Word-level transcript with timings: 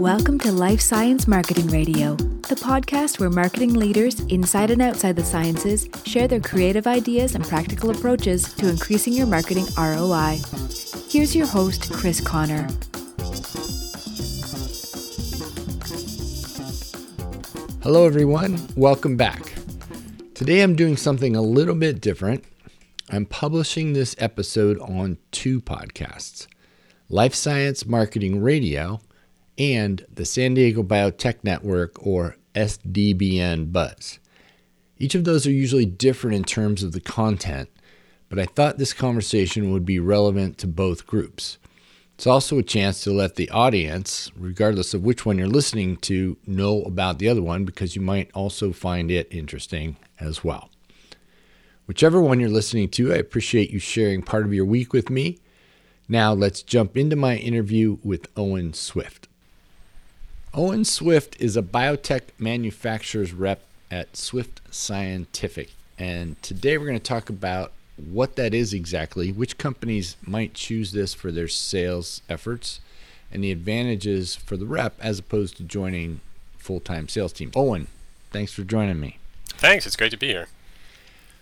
Welcome 0.00 0.38
to 0.38 0.50
Life 0.50 0.80
Science 0.80 1.28
Marketing 1.28 1.66
Radio, 1.66 2.14
the 2.14 2.54
podcast 2.54 3.20
where 3.20 3.28
marketing 3.28 3.74
leaders 3.74 4.18
inside 4.20 4.70
and 4.70 4.80
outside 4.80 5.14
the 5.14 5.22
sciences 5.22 5.90
share 6.06 6.26
their 6.26 6.40
creative 6.40 6.86
ideas 6.86 7.34
and 7.34 7.44
practical 7.44 7.90
approaches 7.90 8.54
to 8.54 8.70
increasing 8.70 9.12
your 9.12 9.26
marketing 9.26 9.66
ROI. 9.76 10.38
Here's 11.10 11.36
your 11.36 11.46
host, 11.46 11.92
Chris 11.92 12.18
Conner. 12.18 12.66
Hello, 17.82 18.06
everyone. 18.06 18.58
Welcome 18.76 19.18
back. 19.18 19.52
Today 20.32 20.62
I'm 20.62 20.76
doing 20.76 20.96
something 20.96 21.36
a 21.36 21.42
little 21.42 21.74
bit 21.74 22.00
different. 22.00 22.42
I'm 23.10 23.26
publishing 23.26 23.92
this 23.92 24.16
episode 24.18 24.78
on 24.78 25.18
two 25.30 25.60
podcasts 25.60 26.46
Life 27.10 27.34
Science 27.34 27.84
Marketing 27.84 28.42
Radio 28.42 29.02
and 29.60 30.06
the 30.10 30.24
San 30.24 30.54
Diego 30.54 30.82
Biotech 30.82 31.44
Network, 31.44 32.04
or 32.04 32.38
SDBN 32.54 33.70
Buzz. 33.70 34.18
Each 34.96 35.14
of 35.14 35.24
those 35.24 35.46
are 35.46 35.52
usually 35.52 35.84
different 35.84 36.34
in 36.34 36.44
terms 36.44 36.82
of 36.82 36.92
the 36.92 37.00
content, 37.00 37.68
but 38.30 38.38
I 38.38 38.46
thought 38.46 38.78
this 38.78 38.94
conversation 38.94 39.70
would 39.70 39.84
be 39.84 39.98
relevant 39.98 40.56
to 40.58 40.66
both 40.66 41.06
groups. 41.06 41.58
It's 42.14 42.26
also 42.26 42.58
a 42.58 42.62
chance 42.62 43.02
to 43.04 43.12
let 43.12 43.36
the 43.36 43.50
audience, 43.50 44.30
regardless 44.34 44.94
of 44.94 45.02
which 45.02 45.26
one 45.26 45.36
you're 45.36 45.46
listening 45.46 45.98
to, 45.98 46.38
know 46.46 46.82
about 46.82 47.18
the 47.18 47.28
other 47.28 47.42
one 47.42 47.66
because 47.66 47.94
you 47.94 48.00
might 48.00 48.30
also 48.32 48.72
find 48.72 49.10
it 49.10 49.28
interesting 49.30 49.96
as 50.18 50.42
well. 50.42 50.70
Whichever 51.84 52.20
one 52.20 52.40
you're 52.40 52.48
listening 52.48 52.88
to, 52.90 53.12
I 53.12 53.16
appreciate 53.16 53.70
you 53.70 53.78
sharing 53.78 54.22
part 54.22 54.46
of 54.46 54.54
your 54.54 54.64
week 54.64 54.94
with 54.94 55.10
me. 55.10 55.38
Now, 56.08 56.32
let's 56.32 56.62
jump 56.62 56.96
into 56.96 57.16
my 57.16 57.36
interview 57.36 57.98
with 58.02 58.26
Owen 58.36 58.72
Swift. 58.72 59.28
Owen 60.52 60.84
Swift 60.84 61.40
is 61.40 61.56
a 61.56 61.62
biotech 61.62 62.22
manufacturer's 62.36 63.32
rep 63.32 63.60
at 63.88 64.16
Swift 64.16 64.60
Scientific. 64.68 65.70
And 65.96 66.42
today 66.42 66.76
we're 66.76 66.86
going 66.86 66.98
to 66.98 67.04
talk 67.04 67.30
about 67.30 67.70
what 67.96 68.34
that 68.34 68.52
is 68.52 68.74
exactly, 68.74 69.30
which 69.30 69.58
companies 69.58 70.16
might 70.26 70.54
choose 70.54 70.90
this 70.90 71.14
for 71.14 71.30
their 71.30 71.46
sales 71.46 72.20
efforts, 72.28 72.80
and 73.30 73.44
the 73.44 73.52
advantages 73.52 74.34
for 74.34 74.56
the 74.56 74.66
rep 74.66 74.94
as 75.00 75.20
opposed 75.20 75.56
to 75.58 75.62
joining 75.62 76.20
full-time 76.58 77.08
sales 77.08 77.32
team. 77.32 77.52
Owen, 77.54 77.86
thanks 78.32 78.52
for 78.52 78.64
joining 78.64 78.98
me. 78.98 79.18
Thanks, 79.46 79.86
it's 79.86 79.94
great 79.94 80.10
to 80.10 80.16
be 80.16 80.28
here. 80.28 80.48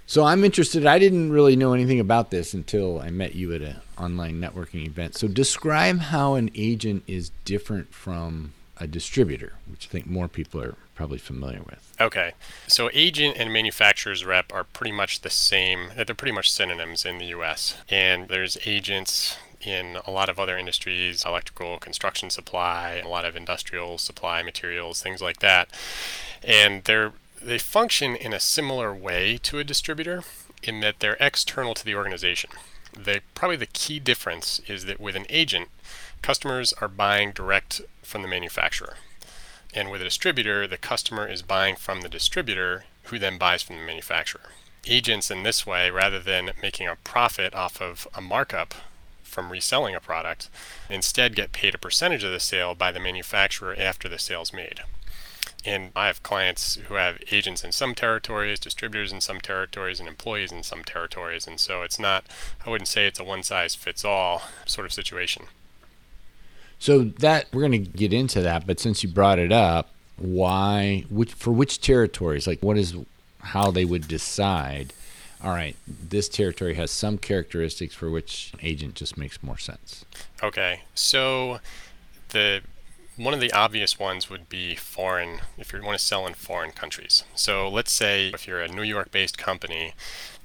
So 0.06 0.24
I'm 0.24 0.44
interested. 0.44 0.84
I 0.84 0.98
didn't 0.98 1.32
really 1.32 1.56
know 1.56 1.72
anything 1.72 2.00
about 2.00 2.30
this 2.30 2.52
until 2.52 3.00
I 3.00 3.08
met 3.08 3.34
you 3.34 3.54
at 3.54 3.62
an 3.62 3.76
online 3.96 4.38
networking 4.38 4.86
event. 4.86 5.16
So 5.16 5.28
describe 5.28 5.98
how 5.98 6.34
an 6.34 6.50
agent 6.54 7.04
is 7.06 7.30
different 7.46 7.94
from 7.94 8.52
a 8.80 8.86
distributor, 8.86 9.54
which 9.66 9.86
I 9.86 9.90
think 9.90 10.06
more 10.06 10.28
people 10.28 10.60
are 10.62 10.74
probably 10.94 11.18
familiar 11.18 11.62
with. 11.62 11.94
Okay. 12.00 12.32
So 12.66 12.90
agent 12.92 13.36
and 13.38 13.52
manufacturer's 13.52 14.24
rep 14.24 14.52
are 14.52 14.64
pretty 14.64 14.92
much 14.92 15.20
the 15.20 15.30
same. 15.30 15.90
Uh, 15.96 16.04
they're 16.04 16.14
pretty 16.14 16.32
much 16.32 16.50
synonyms 16.50 17.04
in 17.04 17.18
the 17.18 17.26
US. 17.26 17.76
And 17.88 18.28
there's 18.28 18.58
agents 18.66 19.36
in 19.60 19.98
a 20.06 20.10
lot 20.10 20.28
of 20.28 20.38
other 20.38 20.56
industries, 20.56 21.24
electrical, 21.24 21.78
construction 21.78 22.30
supply, 22.30 23.02
a 23.04 23.08
lot 23.08 23.24
of 23.24 23.36
industrial 23.36 23.98
supply 23.98 24.42
materials, 24.42 25.02
things 25.02 25.20
like 25.20 25.40
that. 25.40 25.68
And 26.42 26.84
they're 26.84 27.12
they 27.40 27.58
function 27.58 28.16
in 28.16 28.32
a 28.32 28.40
similar 28.40 28.92
way 28.92 29.38
to 29.44 29.58
a 29.58 29.64
distributor 29.64 30.24
in 30.62 30.80
that 30.80 30.98
they're 30.98 31.16
external 31.20 31.74
to 31.74 31.84
the 31.84 31.94
organization. 31.94 32.50
They 32.96 33.20
probably 33.34 33.56
the 33.56 33.66
key 33.66 34.00
difference 34.00 34.60
is 34.66 34.86
that 34.86 34.98
with 34.98 35.14
an 35.14 35.26
agent, 35.28 35.68
customers 36.22 36.72
are 36.74 36.88
buying 36.88 37.32
direct 37.32 37.80
from 38.02 38.22
the 38.22 38.28
manufacturer. 38.28 38.96
And 39.74 39.90
with 39.90 40.00
a 40.00 40.04
distributor, 40.04 40.66
the 40.66 40.78
customer 40.78 41.26
is 41.26 41.42
buying 41.42 41.76
from 41.76 42.00
the 42.00 42.08
distributor 42.08 42.84
who 43.04 43.18
then 43.18 43.38
buys 43.38 43.62
from 43.62 43.76
the 43.76 43.84
manufacturer. 43.84 44.52
Agents 44.86 45.30
in 45.30 45.42
this 45.42 45.66
way, 45.66 45.90
rather 45.90 46.20
than 46.20 46.52
making 46.62 46.88
a 46.88 46.96
profit 46.96 47.54
off 47.54 47.80
of 47.80 48.08
a 48.14 48.20
markup 48.20 48.74
from 49.22 49.52
reselling 49.52 49.94
a 49.94 50.00
product, 50.00 50.48
instead 50.88 51.36
get 51.36 51.52
paid 51.52 51.74
a 51.74 51.78
percentage 51.78 52.24
of 52.24 52.32
the 52.32 52.40
sale 52.40 52.74
by 52.74 52.90
the 52.90 53.00
manufacturer 53.00 53.74
after 53.78 54.08
the 54.08 54.18
sale's 54.18 54.52
made. 54.52 54.80
And 55.64 55.90
I 55.94 56.06
have 56.06 56.22
clients 56.22 56.76
who 56.76 56.94
have 56.94 57.18
agents 57.30 57.64
in 57.64 57.72
some 57.72 57.94
territories, 57.94 58.60
distributors 58.60 59.12
in 59.12 59.20
some 59.20 59.40
territories, 59.40 59.98
and 60.00 60.08
employees 60.08 60.52
in 60.52 60.62
some 60.62 60.84
territories. 60.84 61.46
And 61.46 61.58
so 61.58 61.82
it's 61.82 61.98
not, 61.98 62.24
I 62.64 62.70
wouldn't 62.70 62.88
say 62.88 63.06
it's 63.06 63.20
a 63.20 63.24
one 63.24 63.42
size 63.42 63.74
fits 63.74 64.04
all 64.04 64.42
sort 64.64 64.86
of 64.86 64.92
situation. 64.92 65.46
So 66.78 67.04
that 67.04 67.46
we're 67.52 67.62
going 67.62 67.72
to 67.72 67.78
get 67.78 68.12
into 68.12 68.40
that, 68.42 68.66
but 68.66 68.78
since 68.78 69.02
you 69.02 69.08
brought 69.08 69.38
it 69.38 69.52
up, 69.52 69.90
why 70.16 71.04
which 71.10 71.32
for 71.34 71.52
which 71.52 71.80
territories? 71.80 72.46
Like 72.46 72.62
what 72.62 72.76
is 72.78 72.96
how 73.40 73.70
they 73.70 73.84
would 73.84 74.08
decide 74.08 74.92
all 75.42 75.52
right, 75.52 75.76
this 75.86 76.28
territory 76.28 76.74
has 76.74 76.90
some 76.90 77.16
characteristics 77.16 77.94
for 77.94 78.10
which 78.10 78.52
agent 78.60 78.94
just 78.96 79.16
makes 79.16 79.42
more 79.42 79.58
sense. 79.58 80.04
Okay. 80.42 80.82
So 80.94 81.60
the 82.30 82.62
one 83.16 83.34
of 83.34 83.40
the 83.40 83.52
obvious 83.52 83.98
ones 83.98 84.30
would 84.30 84.48
be 84.48 84.76
foreign 84.76 85.40
if 85.56 85.72
you 85.72 85.82
want 85.82 85.98
to 85.98 86.04
sell 86.04 86.26
in 86.26 86.34
foreign 86.34 86.70
countries. 86.70 87.24
So 87.34 87.68
let's 87.68 87.92
say 87.92 88.28
if 88.28 88.46
you're 88.46 88.60
a 88.60 88.68
New 88.68 88.82
York 88.82 89.10
based 89.10 89.38
company 89.38 89.94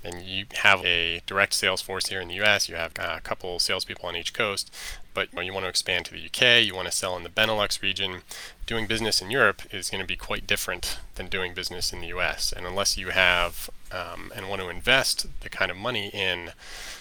and 0.04 0.24
you 0.24 0.46
have 0.56 0.84
a 0.84 1.22
direct 1.26 1.54
sales 1.54 1.82
force 1.82 2.08
here 2.08 2.20
in 2.20 2.28
the 2.28 2.42
US, 2.42 2.68
you 2.68 2.76
have 2.76 2.94
a 2.98 3.22
couple 3.22 3.60
salespeople 3.60 4.10
on 4.10 4.16
each 4.16 4.34
coast, 4.34 4.74
but 5.14 5.30
you 5.34 5.54
want 5.54 5.66
to 5.66 5.70
expand 5.70 6.06
to 6.06 6.12
the 6.12 6.26
UK, 6.26 6.66
you 6.66 6.76
want 6.76 6.88
to 6.88 6.92
sell 6.92 7.16
in 7.18 7.24
the 7.24 7.30
Benelux 7.30 7.82
region, 7.82 8.22
doing 8.66 8.88
business 8.88 9.22
in 9.22 9.30
Europe 9.30 9.62
is 9.72 9.90
going 9.90 10.02
to 10.02 10.08
be 10.08 10.16
quite 10.16 10.48
different 10.48 11.00
than 11.16 11.28
doing 11.28 11.54
business 11.54 11.92
in 11.92 12.02
the 12.02 12.08
US. 12.08 12.52
And 12.52 12.66
unless 12.66 12.98
you 12.98 13.10
have 13.10 13.70
um, 13.92 14.32
and 14.36 14.50
want 14.50 14.62
to 14.62 14.70
invest 14.70 15.28
the 15.42 15.50
kind 15.50 15.70
of 15.70 15.78
money 15.78 16.10
in 16.10 16.52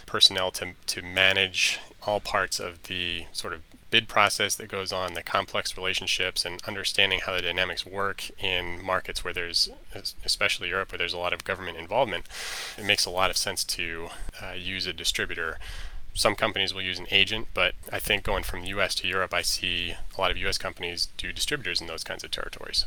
personnel 0.07 0.51
to, 0.53 0.73
to 0.87 1.03
manage 1.03 1.79
all 2.03 2.21
parts 2.21 2.59
of 2.61 2.83
the 2.85 3.27
sort 3.33 3.53
of 3.53 3.63
bid 3.93 4.09
process 4.09 4.57
that 4.57 4.69
goes 4.69 4.93
on, 4.93 5.13
the 5.13 5.23
complex 5.23 5.77
relationships, 5.77 6.45
and 6.45 6.61
understanding 6.67 7.21
how 7.21 7.35
the 7.37 7.43
dynamics 7.43 7.87
work 7.87 8.31
in 8.43 8.83
markets 8.85 9.23
where 9.23 9.35
there's, 9.35 9.69
especially 10.25 10.71
Europe, 10.71 10.91
where 10.91 10.99
there's 10.99 11.13
a 11.13 11.19
lot 11.19 11.33
of 11.33 11.45
government 11.45 11.77
involvement, 11.77 12.25
it 12.79 12.85
makes 12.85 13.05
a 13.05 13.11
lot 13.11 13.31
of 13.31 13.37
sense 13.37 13.63
to 13.63 14.09
uh, 14.43 14.53
use 14.53 14.87
a 14.87 14.93
distributor. 14.93 15.59
Some 16.15 16.35
companies 16.35 16.75
will 16.75 16.83
use 16.83 16.99
an 16.99 17.07
agent, 17.11 17.49
but 17.55 17.75
I 17.91 17.99
think 17.99 18.23
going 18.23 18.43
from 18.43 18.63
the 18.63 18.69
US 18.69 18.95
to 18.97 19.09
Europe, 19.09 19.33
I 19.33 19.43
see 19.43 19.95
a 20.17 20.21
lot 20.21 20.31
of 20.31 20.37
US 20.39 20.59
companies 20.59 21.09
do 21.17 21.33
distributors 21.33 21.81
in 21.81 21.87
those 21.87 22.05
kinds 22.05 22.25
of 22.25 22.31
territories. 22.31 22.87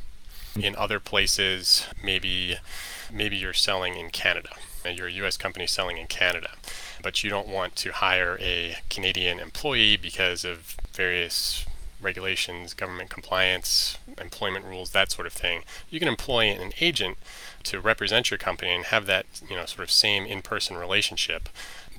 In 0.56 0.76
other 0.76 1.00
places, 1.00 1.86
maybe 2.04 2.58
maybe 3.12 3.36
you're 3.36 3.54
selling 3.54 3.96
in 3.96 4.10
Canada. 4.10 4.50
You're 4.86 5.08
a 5.08 5.12
US 5.26 5.38
company 5.38 5.68
selling 5.68 5.98
in 5.98 6.08
Canada 6.08 6.52
but 7.06 7.24
you 7.24 7.30
don't 7.30 7.48
want 7.48 7.76
to 7.76 7.92
hire 7.92 8.36
a 8.42 8.78
Canadian 8.90 9.40
employee 9.40 9.96
because 9.96 10.44
of 10.44 10.76
various 10.92 11.64
regulations, 12.06 12.74
government 12.74 13.10
compliance, 13.10 13.98
employment 14.22 14.64
rules, 14.64 14.92
that 14.92 15.12
sort 15.12 15.28
of 15.28 15.34
thing. 15.34 15.64
You 15.90 16.00
can 16.00 16.08
employ 16.08 16.46
an 16.46 16.72
agent 16.80 17.18
to 17.64 17.82
represent 17.82 18.32
your 18.32 18.38
company 18.38 18.72
and 18.72 18.86
have 18.86 19.06
that, 19.08 19.26
you 19.50 19.56
know, 19.56 19.66
sort 19.66 19.82
of 19.82 19.92
same 19.92 20.26
in-person 20.26 20.78
relationship 20.78 21.50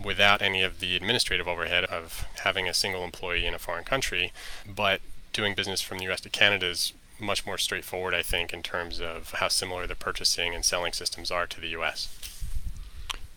without 0.03 0.41
any 0.41 0.63
of 0.63 0.81
the 0.81 0.97
administrative 0.97 1.49
overhead 1.49 1.85
of 1.85 2.25
having 2.45 2.69
a 2.69 2.75
single 2.75 3.05
employee 3.05 3.45
in 3.45 3.55
a 3.55 3.59
foreign 3.59 3.85
country, 3.85 4.33
but 4.67 5.01
doing 5.33 5.55
business 5.55 5.83
from 5.83 5.99
the 5.99 6.11
US 6.11 6.21
to 6.23 6.31
Canada 6.31 6.67
is 6.67 6.93
much 7.19 7.45
more 7.45 7.59
straightforward, 7.59 8.15
I 8.15 8.23
think, 8.23 8.53
in 8.53 8.63
terms 8.63 9.01
of 9.01 9.33
how 9.33 9.49
similar 9.49 9.87
the 9.87 9.95
purchasing 9.95 10.55
and 10.55 10.65
selling 10.65 10.93
systems 10.93 11.31
are 11.31 11.47
to 11.47 11.61
the 11.61 11.69
US. 11.69 12.09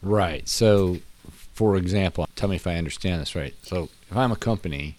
Right. 0.01 0.47
So 0.47 1.00
for 1.59 1.75
example, 1.75 2.25
tell 2.38 2.47
me 2.47 2.56
if 2.56 2.66
I 2.66 2.75
understand 2.75 3.19
this 3.19 3.36
right. 3.36 3.54
So 3.63 3.89
if 4.10 4.15
I'm 4.15 4.31
a 4.31 4.38
company, 4.38 4.95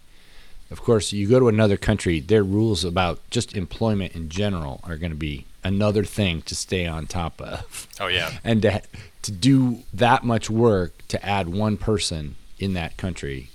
of 0.70 0.82
course, 0.82 1.12
you 1.12 1.28
go 1.28 1.40
to 1.40 1.48
another 1.48 1.76
country, 1.76 2.20
their 2.20 2.44
rules 2.44 2.84
about 2.84 3.18
just 3.30 3.56
employment 3.56 4.14
in 4.14 4.28
general 4.28 4.80
are 4.84 4.96
going 4.96 5.10
to 5.10 5.16
be 5.16 5.46
another 5.64 6.04
thing 6.04 6.42
to 6.42 6.54
stay 6.54 6.86
on 6.86 7.06
top 7.06 7.40
of. 7.40 7.88
Oh 7.98 8.06
yeah. 8.06 8.38
And 8.44 8.62
to 8.62 8.82
to 9.22 9.32
do 9.32 9.80
that 9.92 10.24
much 10.24 10.48
work 10.48 11.06
to 11.08 11.24
add 11.24 11.48
one 11.48 11.76
person 11.76 12.36
in 12.58 12.74
that 12.74 12.96
country 12.96 13.50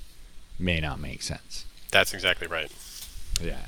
may 0.59 0.79
not 0.79 0.99
make 0.99 1.23
sense. 1.23 1.65
That's 1.91 2.13
exactly 2.13 2.47
right. 2.47 2.71
Yeah. 3.41 3.65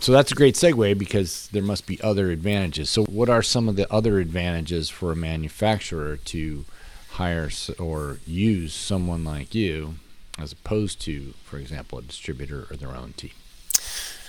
So 0.00 0.12
that's 0.12 0.32
a 0.32 0.34
great 0.34 0.54
segue 0.54 0.96
because 0.96 1.48
there 1.52 1.62
must 1.62 1.86
be 1.86 2.00
other 2.02 2.30
advantages. 2.30 2.88
So 2.88 3.04
what 3.04 3.28
are 3.28 3.42
some 3.42 3.68
of 3.68 3.76
the 3.76 3.92
other 3.92 4.18
advantages 4.18 4.88
for 4.88 5.12
a 5.12 5.16
manufacturer 5.16 6.16
to 6.16 6.64
hire 7.10 7.50
or 7.78 8.18
use 8.26 8.72
someone 8.72 9.24
like 9.24 9.54
you 9.54 9.96
as 10.38 10.52
opposed 10.52 11.00
to, 11.02 11.34
for 11.44 11.58
example, 11.58 11.98
a 11.98 12.02
distributor 12.02 12.66
or 12.70 12.76
their 12.76 12.94
own 12.94 13.12
team? 13.14 13.32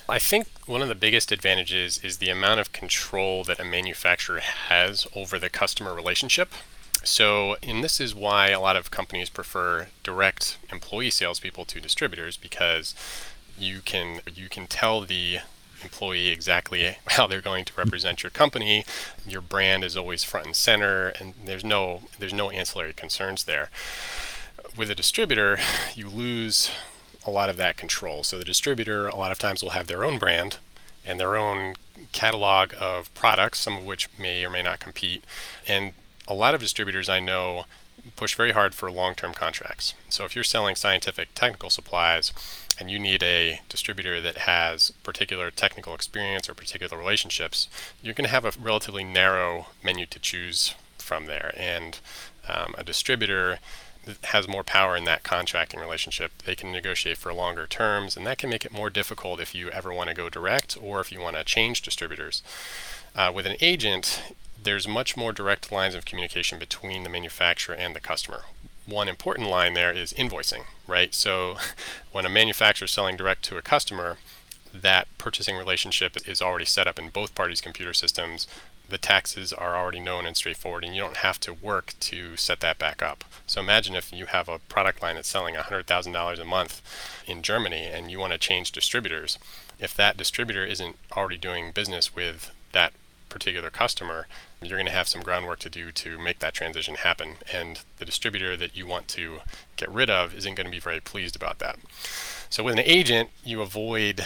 I 0.08 0.18
think 0.18 0.48
one 0.66 0.82
of 0.82 0.88
the 0.88 0.96
biggest 0.96 1.32
advantages 1.32 2.00
is 2.04 2.18
the 2.18 2.30
amount 2.30 2.60
of 2.60 2.74
control 2.74 3.44
that 3.44 3.60
a 3.60 3.66
manufacturer 3.66 4.40
has 4.40 5.06
over 5.16 5.38
the 5.38 5.52
customer 5.52 5.94
relationship. 5.94 6.52
So, 7.04 7.58
and 7.62 7.84
this 7.84 8.02
is 8.02 8.16
why 8.16 8.50
a 8.50 8.60
lot 8.60 8.76
of 8.76 8.92
companies 8.92 9.30
prefer 9.30 9.88
direct 10.04 10.58
employee 10.72 11.12
salespeople 11.12 11.66
to 11.66 11.80
distributors 11.80 12.38
because 12.38 12.96
you 13.58 13.82
can 13.82 14.22
you 14.34 14.50
can 14.50 14.68
tell 14.68 15.02
the 15.02 15.40
employee 15.84 16.30
exactly 16.30 16.98
how 17.08 17.28
they're 17.28 17.42
going 17.42 17.66
to 17.66 17.74
represent 17.78 18.24
your 18.24 18.32
company. 18.32 18.86
Your 19.28 19.42
brand 19.42 19.84
is 19.84 19.96
always 19.96 20.24
front 20.24 20.48
and 20.48 20.56
center, 20.56 21.10
and 21.20 21.36
there's 21.46 21.64
no 21.64 22.02
there's 22.18 22.34
no 22.34 22.50
ancillary 22.50 22.94
concerns 22.94 23.44
there. 23.44 23.70
With 24.80 24.90
a 24.90 24.96
distributor, 24.96 25.60
you 25.94 26.08
lose 26.08 26.72
a 27.28 27.30
lot 27.30 27.50
of 27.50 27.58
that 27.58 27.76
control. 27.76 28.24
So 28.24 28.40
the 28.40 28.46
distributor 28.46 29.10
a 29.10 29.16
lot 29.18 29.30
of 29.30 29.38
times 29.38 29.62
will 29.62 29.72
have 29.72 29.88
their 29.88 30.06
own 30.06 30.18
brand 30.18 30.56
and 31.06 31.20
their 31.20 31.36
own 31.36 31.76
catalog 32.14 32.72
of 32.80 33.14
products, 33.14 33.60
some 33.60 33.76
of 33.76 33.86
which 33.86 34.08
may 34.18 34.46
or 34.46 34.50
may 34.50 34.64
not 34.64 34.80
compete. 34.80 35.26
And 35.68 35.92
a 36.30 36.34
lot 36.34 36.56
of 36.56 36.62
distributors 36.62 37.10
I 37.10 37.20
know 37.20 37.66
push 38.16 38.36
very 38.36 38.54
hard 38.54 38.74
for 38.74 38.90
long-term 38.90 39.34
contracts. 39.34 39.96
So 40.08 40.24
if 40.24 40.34
you're 40.34 40.46
selling 40.46 40.78
scientific 40.78 41.36
technical 41.36 41.70
supplies 41.70 42.32
and 42.80 42.90
you 42.90 43.00
need 43.00 43.22
a 43.22 43.60
distributor 43.68 44.22
that 44.22 44.38
has 44.38 44.92
particular 45.04 45.52
technical 45.52 45.94
experience 45.94 46.48
or 46.48 46.54
particular 46.54 46.98
relationships, 46.98 47.68
you're 48.02 48.14
going 48.14 48.30
to 48.30 48.32
have 48.32 48.46
a 48.46 48.54
relatively 48.58 49.04
narrow 49.04 49.68
menu 49.84 50.06
to 50.06 50.20
choose 50.20 50.74
from 50.98 51.26
there. 51.26 51.54
And 51.58 52.00
um, 52.48 52.76
a 52.78 52.84
distributor 52.86 53.60
has 54.26 54.48
more 54.48 54.64
power 54.64 54.96
in 54.96 55.04
that 55.06 55.24
contracting 55.24 55.80
relationship. 55.80 56.32
They 56.46 56.56
can 56.56 56.72
negotiate 56.72 57.18
for 57.18 57.34
longer 57.34 57.68
terms, 57.68 58.16
and 58.16 58.26
that 58.28 58.38
can 58.38 58.50
make 58.50 58.66
it 58.66 58.72
more 58.72 58.90
difficult 58.90 59.40
if 59.40 59.56
you 59.56 59.70
ever 59.70 59.94
want 59.94 60.10
to 60.10 60.16
go 60.16 60.30
direct 60.30 60.78
or 60.82 61.00
if 61.00 61.12
you 61.12 61.20
want 61.20 61.36
to 61.36 61.44
change 61.44 61.82
distributors. 61.82 62.44
Uh, 63.16 63.32
with 63.34 63.46
an 63.46 63.56
agent, 63.62 64.22
there's 64.62 64.88
much 64.88 65.18
more 65.18 65.32
direct 65.32 65.72
lines 65.72 65.96
of 65.96 66.06
communication 66.06 66.60
between 66.60 67.04
the 67.04 67.10
manufacturer 67.10 67.76
and 67.76 67.96
the 67.96 68.00
customer. 68.00 68.44
One 68.86 69.08
important 69.08 69.50
line 69.50 69.74
there 69.74 69.92
is 69.92 70.14
invoicing, 70.14 70.66
right? 70.88 71.14
So 71.14 71.58
when 72.12 72.26
a 72.26 72.30
manufacturer 72.30 72.86
is 72.86 72.92
selling 72.92 73.18
direct 73.18 73.44
to 73.46 73.58
a 73.58 73.62
customer, 73.62 74.18
that 74.74 75.08
purchasing 75.18 75.58
relationship 75.58 76.18
is 76.28 76.42
already 76.42 76.66
set 76.66 76.88
up 76.88 77.00
in 77.00 77.10
both 77.10 77.36
parties' 77.36 77.62
computer 77.62 77.94
systems. 77.94 78.48
The 78.90 78.98
taxes 78.98 79.54
are 79.54 79.78
already 79.78 80.00
known 80.00 80.26
and 80.26 80.36
straightforward, 80.36 80.84
and 80.84 80.96
you 80.96 81.02
don't 81.02 81.18
have 81.18 81.40
to 81.42 81.54
work 81.54 81.94
to 82.02 82.36
set 82.36 82.60
that 82.62 82.80
back 82.80 83.02
up. 83.02 83.24
So 83.46 83.62
imagine 83.62 83.96
if 83.96 84.12
you 84.12 84.26
have 84.28 84.50
a 84.50 84.60
product 84.60 85.02
line 85.02 85.16
that's 85.16 85.28
selling 85.28 85.56
$100,000 85.56 86.40
a 86.40 86.46
month 86.46 86.82
in 87.28 87.42
Germany 87.42 87.86
and 87.86 88.10
you 88.12 88.20
want 88.20 88.34
to 88.34 88.40
change 88.40 88.72
distributors. 88.72 89.38
If 89.80 89.94
that 89.96 90.18
distributor 90.18 90.66
isn't 90.66 90.98
already 91.16 91.38
doing 91.38 91.72
business 91.72 92.16
with 92.16 92.52
that 92.74 92.94
particular 93.30 93.70
customer, 93.70 94.28
you're 94.62 94.78
going 94.78 94.86
to 94.88 94.92
have 94.92 95.08
some 95.08 95.22
groundwork 95.22 95.60
to 95.60 95.70
do 95.70 95.92
to 95.92 96.18
make 96.18 96.40
that 96.40 96.54
transition 96.54 96.96
happen. 96.96 97.36
And 97.54 97.82
the 97.98 98.06
distributor 98.06 98.58
that 98.58 98.76
you 98.76 98.86
want 98.86 99.08
to 99.10 99.40
get 99.78 99.90
rid 99.90 100.10
of 100.10 100.36
isn't 100.36 100.56
going 100.56 100.66
to 100.66 100.72
be 100.72 100.80
very 100.80 101.00
pleased 101.00 101.36
about 101.36 101.60
that. 101.60 101.78
So 102.50 102.64
with 102.64 102.74
an 102.74 102.84
agent, 102.86 103.30
you 103.44 103.62
avoid 103.62 104.26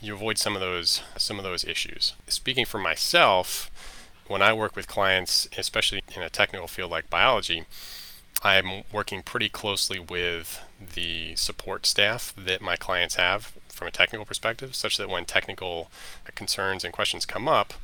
you 0.00 0.14
avoid 0.14 0.36
some 0.36 0.56
of 0.56 0.60
those 0.60 1.00
some 1.16 1.38
of 1.38 1.44
those 1.44 1.64
issues. 1.64 2.14
Speaking 2.26 2.64
for 2.64 2.78
myself, 2.78 3.70
when 4.26 4.42
I 4.42 4.52
work 4.52 4.76
with 4.76 4.88
clients, 4.88 5.48
especially 5.56 6.02
in 6.14 6.22
a 6.22 6.30
technical 6.30 6.68
field 6.68 6.90
like 6.90 7.10
biology, 7.10 7.64
I'm 8.42 8.82
working 8.92 9.22
pretty 9.22 9.48
closely 9.48 9.98
with 9.98 10.60
the 10.94 11.36
support 11.36 11.86
staff 11.86 12.34
that 12.36 12.60
my 12.60 12.76
clients 12.76 13.14
have 13.14 13.52
from 13.68 13.88
a 13.88 13.92
technical 13.92 14.24
perspective, 14.24 14.74
such 14.74 14.96
that 14.96 15.08
when 15.08 15.24
technical 15.24 15.90
concerns 16.34 16.84
and 16.84 16.92
questions 16.92 17.24
come 17.24 17.48
up, 17.48 17.74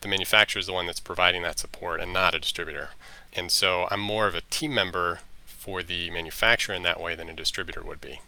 the 0.00 0.08
manufacturer 0.08 0.60
is 0.60 0.66
the 0.66 0.72
one 0.72 0.86
that's 0.86 1.00
providing 1.00 1.42
that 1.42 1.58
support 1.58 2.00
and 2.00 2.12
not 2.12 2.34
a 2.34 2.38
distributor. 2.38 2.90
And 3.32 3.50
so 3.50 3.86
I'm 3.90 4.00
more 4.00 4.26
of 4.26 4.34
a 4.34 4.42
team 4.42 4.74
member 4.74 5.20
for 5.46 5.82
the 5.82 6.10
manufacturer 6.10 6.74
in 6.74 6.82
that 6.82 7.00
way 7.00 7.14
than 7.14 7.28
a 7.28 7.34
distributor 7.34 7.82
would 7.82 8.00
be. 8.00 8.20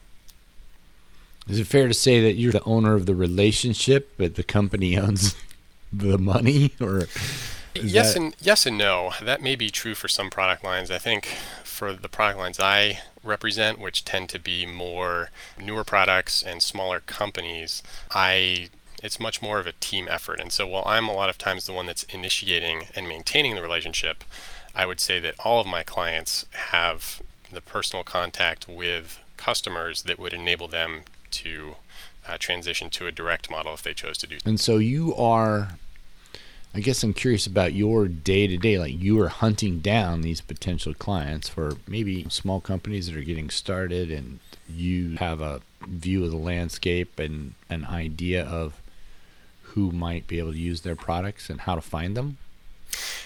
Is 1.48 1.58
it 1.58 1.66
fair 1.66 1.88
to 1.88 1.94
say 1.94 2.20
that 2.20 2.34
you're 2.34 2.52
the 2.52 2.64
owner 2.64 2.94
of 2.94 3.06
the 3.06 3.14
relationship, 3.14 4.12
but 4.18 4.34
the 4.34 4.42
company 4.42 4.98
owns 4.98 5.34
the 5.92 6.18
money, 6.18 6.72
or 6.80 7.06
yes 7.82 8.14
that... 8.14 8.20
and 8.20 8.36
yes 8.40 8.66
and 8.66 8.78
no. 8.78 9.12
That 9.22 9.42
may 9.42 9.56
be 9.56 9.70
true 9.70 9.94
for 9.94 10.08
some 10.08 10.30
product 10.30 10.64
lines. 10.64 10.90
I 10.90 10.98
think 10.98 11.26
for 11.64 11.92
the 11.92 12.08
product 12.08 12.38
lines 12.38 12.60
I 12.60 13.00
represent, 13.22 13.78
which 13.78 14.04
tend 14.04 14.28
to 14.30 14.38
be 14.38 14.66
more 14.66 15.30
newer 15.60 15.84
products 15.84 16.42
and 16.42 16.62
smaller 16.62 17.00
companies, 17.00 17.82
I 18.10 18.68
it's 19.02 19.20
much 19.20 19.40
more 19.40 19.60
of 19.60 19.66
a 19.66 19.72
team 19.72 20.08
effort. 20.10 20.40
And 20.40 20.52
so 20.52 20.66
while 20.66 20.82
I'm 20.86 21.08
a 21.08 21.12
lot 21.12 21.30
of 21.30 21.38
times 21.38 21.66
the 21.66 21.72
one 21.72 21.86
that's 21.86 22.02
initiating 22.04 22.88
and 22.94 23.08
maintaining 23.08 23.54
the 23.54 23.62
relationship, 23.62 24.24
I 24.74 24.86
would 24.86 25.00
say 25.00 25.20
that 25.20 25.34
all 25.44 25.60
of 25.60 25.66
my 25.66 25.82
clients 25.82 26.46
have 26.52 27.22
the 27.50 27.60
personal 27.60 28.04
contact 28.04 28.68
with 28.68 29.20
customers 29.36 30.02
that 30.02 30.18
would 30.18 30.32
enable 30.32 30.68
them 30.68 31.02
to 31.30 31.76
uh, 32.26 32.36
transition 32.38 32.90
to 32.90 33.06
a 33.06 33.12
direct 33.12 33.50
model 33.50 33.74
if 33.74 33.82
they 33.82 33.94
chose 33.94 34.18
to 34.18 34.26
do. 34.26 34.38
So. 34.40 34.48
And 34.48 34.60
so 34.60 34.78
you 34.78 35.14
are 35.14 35.70
I 36.74 36.80
guess 36.80 37.02
I'm 37.02 37.14
curious 37.14 37.46
about 37.46 37.72
your 37.72 38.06
day 38.08 38.46
to 38.46 38.56
day. 38.56 38.78
Like 38.78 39.00
you 39.00 39.20
are 39.20 39.28
hunting 39.28 39.80
down 39.80 40.20
these 40.20 40.40
potential 40.40 40.94
clients 40.94 41.48
for 41.48 41.72
maybe 41.86 42.26
small 42.28 42.60
companies 42.60 43.06
that 43.06 43.16
are 43.16 43.22
getting 43.22 43.50
started, 43.50 44.10
and 44.10 44.38
you 44.68 45.16
have 45.16 45.40
a 45.40 45.60
view 45.86 46.24
of 46.24 46.30
the 46.30 46.36
landscape 46.36 47.18
and 47.18 47.54
an 47.70 47.84
idea 47.84 48.44
of 48.44 48.80
who 49.62 49.92
might 49.92 50.26
be 50.26 50.38
able 50.38 50.52
to 50.52 50.58
use 50.58 50.80
their 50.80 50.96
products 50.96 51.50
and 51.50 51.62
how 51.62 51.74
to 51.74 51.80
find 51.80 52.16
them? 52.16 52.38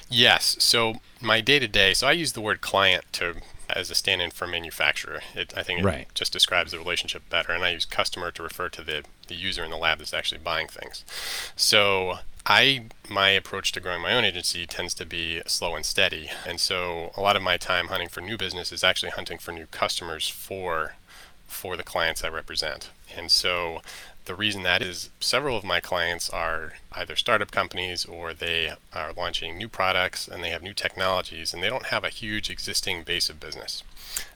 Yes. 0.08 0.56
So 0.58 0.96
my 1.20 1.40
day 1.40 1.58
to 1.58 1.68
day, 1.68 1.94
so 1.94 2.06
I 2.06 2.12
use 2.12 2.32
the 2.32 2.40
word 2.40 2.60
client 2.60 3.04
to 3.12 3.36
as 3.74 3.90
a 3.90 3.94
stand-in 3.94 4.30
for 4.30 4.46
manufacturer. 4.46 5.20
It, 5.34 5.52
I 5.56 5.62
think 5.62 5.80
it 5.80 5.84
right. 5.84 6.08
just 6.14 6.32
describes 6.32 6.72
the 6.72 6.78
relationship 6.78 7.28
better, 7.28 7.52
and 7.52 7.64
I 7.64 7.70
use 7.70 7.84
customer 7.84 8.30
to 8.32 8.42
refer 8.42 8.68
to 8.70 8.82
the, 8.82 9.04
the 9.28 9.34
user 9.34 9.64
in 9.64 9.70
the 9.70 9.76
lab 9.76 9.98
that's 9.98 10.14
actually 10.14 10.40
buying 10.42 10.68
things. 10.68 11.04
So 11.56 12.18
I 12.44 12.86
my 13.08 13.30
approach 13.30 13.72
to 13.72 13.80
growing 13.80 14.02
my 14.02 14.14
own 14.14 14.24
agency 14.24 14.66
tends 14.66 14.94
to 14.94 15.06
be 15.06 15.42
slow 15.46 15.76
and 15.76 15.86
steady, 15.86 16.30
and 16.46 16.58
so 16.58 17.12
a 17.16 17.20
lot 17.20 17.36
of 17.36 17.42
my 17.42 17.56
time 17.56 17.86
hunting 17.86 18.08
for 18.08 18.20
new 18.20 18.36
business 18.36 18.72
is 18.72 18.82
actually 18.82 19.10
hunting 19.10 19.38
for 19.38 19.52
new 19.52 19.66
customers 19.66 20.28
for 20.28 20.94
for 21.46 21.76
the 21.76 21.84
clients 21.84 22.24
I 22.24 22.28
represent. 22.28 22.90
And 23.14 23.30
so 23.30 23.82
the 24.24 24.34
reason 24.34 24.62
that 24.62 24.82
is 24.82 25.10
several 25.20 25.56
of 25.56 25.64
my 25.64 25.80
clients 25.80 26.30
are 26.30 26.74
either 26.92 27.16
startup 27.16 27.50
companies 27.50 28.04
or 28.04 28.32
they 28.32 28.72
are 28.92 29.12
launching 29.12 29.58
new 29.58 29.68
products 29.68 30.28
and 30.28 30.42
they 30.42 30.50
have 30.50 30.62
new 30.62 30.74
technologies 30.74 31.52
and 31.52 31.62
they 31.62 31.68
don't 31.68 31.86
have 31.86 32.04
a 32.04 32.08
huge 32.08 32.48
existing 32.48 33.02
base 33.02 33.28
of 33.28 33.40
business. 33.40 33.82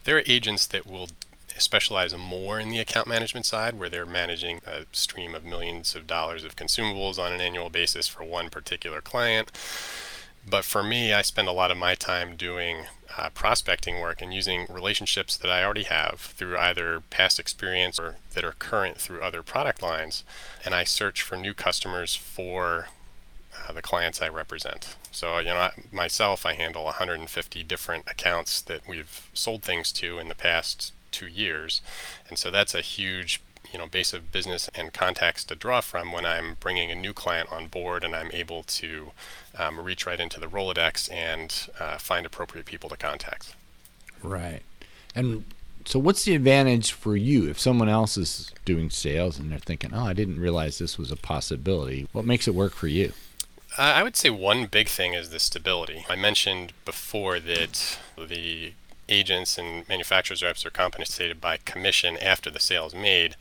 There 0.04 0.16
are 0.16 0.22
agents 0.26 0.66
that 0.66 0.86
will 0.86 1.08
specialize 1.56 2.14
more 2.16 2.60
in 2.60 2.68
the 2.68 2.78
account 2.78 3.06
management 3.06 3.46
side 3.46 3.78
where 3.78 3.88
they're 3.88 4.06
managing 4.06 4.60
a 4.66 4.84
stream 4.92 5.34
of 5.34 5.44
millions 5.44 5.94
of 5.94 6.06
dollars 6.06 6.44
of 6.44 6.56
consumables 6.56 7.18
on 7.18 7.32
an 7.32 7.40
annual 7.40 7.70
basis 7.70 8.08
for 8.08 8.24
one 8.24 8.50
particular 8.50 9.00
client. 9.00 9.52
But 10.48 10.64
for 10.64 10.82
me, 10.82 11.12
I 11.12 11.22
spend 11.22 11.48
a 11.48 11.52
lot 11.52 11.70
of 11.70 11.76
my 11.76 11.94
time 11.94 12.36
doing 12.36 12.86
uh, 13.16 13.30
prospecting 13.30 14.00
work 14.00 14.20
and 14.20 14.34
using 14.34 14.66
relationships 14.68 15.36
that 15.36 15.50
I 15.50 15.64
already 15.64 15.84
have 15.84 16.20
through 16.20 16.58
either 16.58 17.02
past 17.10 17.38
experience 17.38 17.98
or 17.98 18.16
that 18.34 18.44
are 18.44 18.52
current 18.52 18.98
through 18.98 19.22
other 19.22 19.42
product 19.42 19.82
lines. 19.82 20.24
And 20.64 20.74
I 20.74 20.84
search 20.84 21.22
for 21.22 21.36
new 21.36 21.54
customers 21.54 22.14
for 22.14 22.88
uh, 23.68 23.72
the 23.72 23.82
clients 23.82 24.20
I 24.20 24.28
represent. 24.28 24.96
So, 25.10 25.38
you 25.38 25.46
know, 25.46 25.56
I, 25.56 25.72
myself, 25.90 26.44
I 26.44 26.54
handle 26.54 26.84
150 26.84 27.62
different 27.62 28.04
accounts 28.06 28.60
that 28.62 28.86
we've 28.86 29.28
sold 29.32 29.62
things 29.62 29.92
to 29.92 30.18
in 30.18 30.28
the 30.28 30.34
past 30.34 30.92
two 31.10 31.26
years. 31.26 31.80
And 32.28 32.38
so 32.38 32.50
that's 32.50 32.74
a 32.74 32.82
huge 32.82 33.40
you 33.76 33.82
know 33.82 33.86
base 33.86 34.14
of 34.14 34.32
business 34.32 34.70
and 34.74 34.94
contacts 34.94 35.44
to 35.44 35.54
draw 35.54 35.82
from 35.82 36.10
when 36.10 36.24
I'm 36.24 36.56
bringing 36.60 36.90
a 36.90 36.94
new 36.94 37.12
client 37.12 37.52
on 37.52 37.66
board 37.66 38.04
and 38.04 38.16
I'm 38.16 38.30
able 38.32 38.62
to 38.62 39.10
um, 39.58 39.78
reach 39.78 40.06
right 40.06 40.18
into 40.18 40.40
the 40.40 40.46
Rolodex 40.46 41.12
and 41.12 41.68
uh, 41.78 41.98
find 41.98 42.24
appropriate 42.24 42.64
people 42.64 42.88
to 42.88 42.96
contact. 42.96 43.54
Right. 44.22 44.62
And 45.14 45.44
so, 45.84 45.98
what's 45.98 46.24
the 46.24 46.34
advantage 46.34 46.92
for 46.92 47.18
you 47.18 47.50
if 47.50 47.60
someone 47.60 47.90
else 47.90 48.16
is 48.16 48.50
doing 48.64 48.88
sales 48.88 49.38
and 49.38 49.52
they're 49.52 49.58
thinking, 49.58 49.92
"Oh, 49.92 50.06
I 50.06 50.14
didn't 50.14 50.40
realize 50.40 50.78
this 50.78 50.96
was 50.96 51.12
a 51.12 51.16
possibility"? 51.16 52.08
What 52.12 52.24
makes 52.24 52.48
it 52.48 52.54
work 52.54 52.72
for 52.72 52.88
you? 52.88 53.12
I 53.76 54.02
would 54.02 54.16
say 54.16 54.30
one 54.30 54.64
big 54.64 54.88
thing 54.88 55.12
is 55.12 55.28
the 55.28 55.38
stability. 55.38 56.06
I 56.08 56.16
mentioned 56.16 56.72
before 56.86 57.40
that 57.40 57.98
the 58.16 58.72
agents 59.08 59.58
and 59.58 59.88
manufacturers 59.88 60.42
reps 60.42 60.66
are 60.66 60.70
compensated 60.70 61.40
by 61.40 61.58
commission 61.64 62.16
after 62.18 62.50
the 62.50 62.60
sale 62.60 62.86
is 62.86 62.94
made 62.94 63.36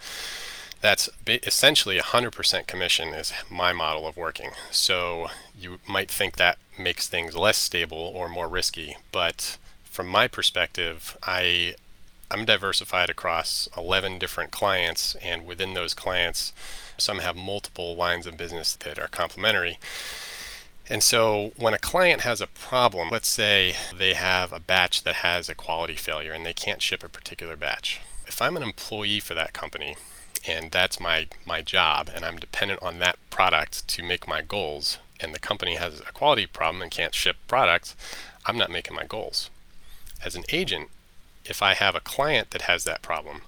that's 0.86 1.10
essentially 1.27 1.98
100% 1.98 2.67
commission 2.67 3.10
is 3.10 3.34
my 3.50 3.74
model 3.74 4.05
of 4.05 4.17
working. 4.17 4.51
So 4.69 5.29
you 5.60 5.79
might 5.88 6.12
think 6.12 6.36
that 6.36 6.60
makes 6.77 7.07
things 7.07 7.36
less 7.36 7.57
stable 7.57 7.98
or 7.98 8.29
more 8.29 8.48
risky, 8.48 8.98
but 9.12 9.57
from 9.84 10.07
my 10.07 10.27
perspective, 10.27 11.17
I 11.24 11.74
I'm 12.29 12.45
diversified 12.45 13.10
across 13.10 13.67
11 13.75 14.19
different 14.19 14.51
clients 14.51 15.15
and 15.24 15.45
within 15.45 15.74
those 15.74 15.93
clients 15.93 16.53
some 16.98 17.19
have 17.19 17.36
multiple 17.36 17.95
lines 17.95 18.27
of 18.27 18.38
business 18.38 18.75
that 18.75 19.00
are 19.00 19.07
complementary. 19.07 19.79
And 20.87 21.01
so 21.01 21.51
when 21.57 21.73
a 21.73 21.79
client 21.79 22.21
has 22.21 22.41
a 22.41 22.47
problem, 22.47 23.09
let's 23.09 23.27
say 23.27 23.75
they 23.97 24.13
have 24.13 24.53
a 24.53 24.59
batch 24.59 25.03
that 25.03 25.15
has 25.15 25.49
a 25.49 25.55
quality 25.55 25.95
failure 25.95 26.31
and 26.31 26.45
they 26.45 26.53
can't 26.53 26.81
ship 26.81 27.03
a 27.03 27.09
particular 27.09 27.55
batch. 27.55 28.01
If 28.27 28.41
I'm 28.41 28.55
an 28.55 28.63
employee 28.63 29.19
for 29.19 29.33
that 29.33 29.53
company 29.53 29.97
and 30.47 30.71
that's 30.71 30.99
my 30.99 31.27
my 31.45 31.61
job 31.61 32.09
and 32.13 32.23
I'm 32.23 32.37
dependent 32.37 32.83
on 32.83 32.99
that 32.99 33.17
product 33.31 33.87
to 33.87 34.03
make 34.03 34.27
my 34.27 34.41
goals 34.41 34.99
and 35.19 35.33
the 35.33 35.39
company 35.39 35.75
has 35.75 36.01
a 36.01 36.11
quality 36.11 36.45
problem 36.45 36.83
and 36.83 36.91
can't 36.91 37.15
ship 37.15 37.37
products, 37.47 37.95
I'm 38.45 38.57
not 38.57 38.69
making 38.69 38.95
my 38.95 39.05
goals. 39.05 39.49
As 40.23 40.35
an 40.35 40.43
agent, 40.49 40.89
if 41.45 41.63
I 41.63 41.73
have 41.73 41.95
a 41.95 41.99
client 41.99 42.51
that 42.51 42.63
has 42.63 42.83
that 42.83 43.01
problem, 43.01 43.41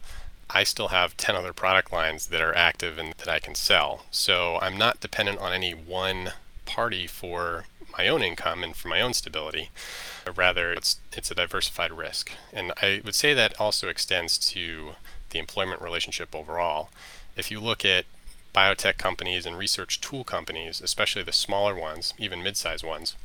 I 0.50 0.64
still 0.64 0.88
have 0.88 1.18
10 1.18 1.36
other 1.36 1.54
product 1.54 1.92
lines 1.92 2.28
that 2.28 2.42
are 2.42 2.56
active 2.56 2.98
and 2.98 3.14
that 3.18 3.28
I 3.28 3.40
can 3.40 3.54
sell. 3.54 4.06
So 4.12 4.58
I'm 4.62 4.78
not 4.78 5.02
dependent 5.02 5.40
on 5.40 5.54
any 5.54 5.72
one 5.72 6.32
party 6.68 7.08
for 7.08 7.66
my 7.98 8.08
own 8.08 8.22
income 8.22 8.64
and 8.64 8.76
for 8.76 8.90
my 8.90 9.02
own 9.02 9.14
stability. 9.14 9.72
But 10.26 10.38
rather, 10.38 10.74
it's, 10.74 11.00
it's 11.14 11.32
a 11.32 11.36
diversified 11.36 11.92
risk. 11.92 12.32
And 12.54 12.72
I 12.82 13.02
would 13.04 13.16
say 13.16 13.34
that 13.34 13.60
also 13.60 13.88
extends 13.88 14.38
to 14.50 14.92
the 15.32 15.40
employment 15.40 15.82
relationship 15.82 16.36
overall. 16.36 16.90
If 17.36 17.50
you 17.50 17.60
look 17.60 17.84
at 17.84 18.06
biotech 18.54 18.98
companies 18.98 19.46
and 19.46 19.58
research 19.58 20.02
tool 20.02 20.24
companies, 20.24 20.82
especially 20.82 21.24
the 21.24 21.32
smaller 21.32 21.76
ones, 21.76 22.14
even 22.18 22.44
mid-sized 22.44 22.86
ones, 22.86 23.16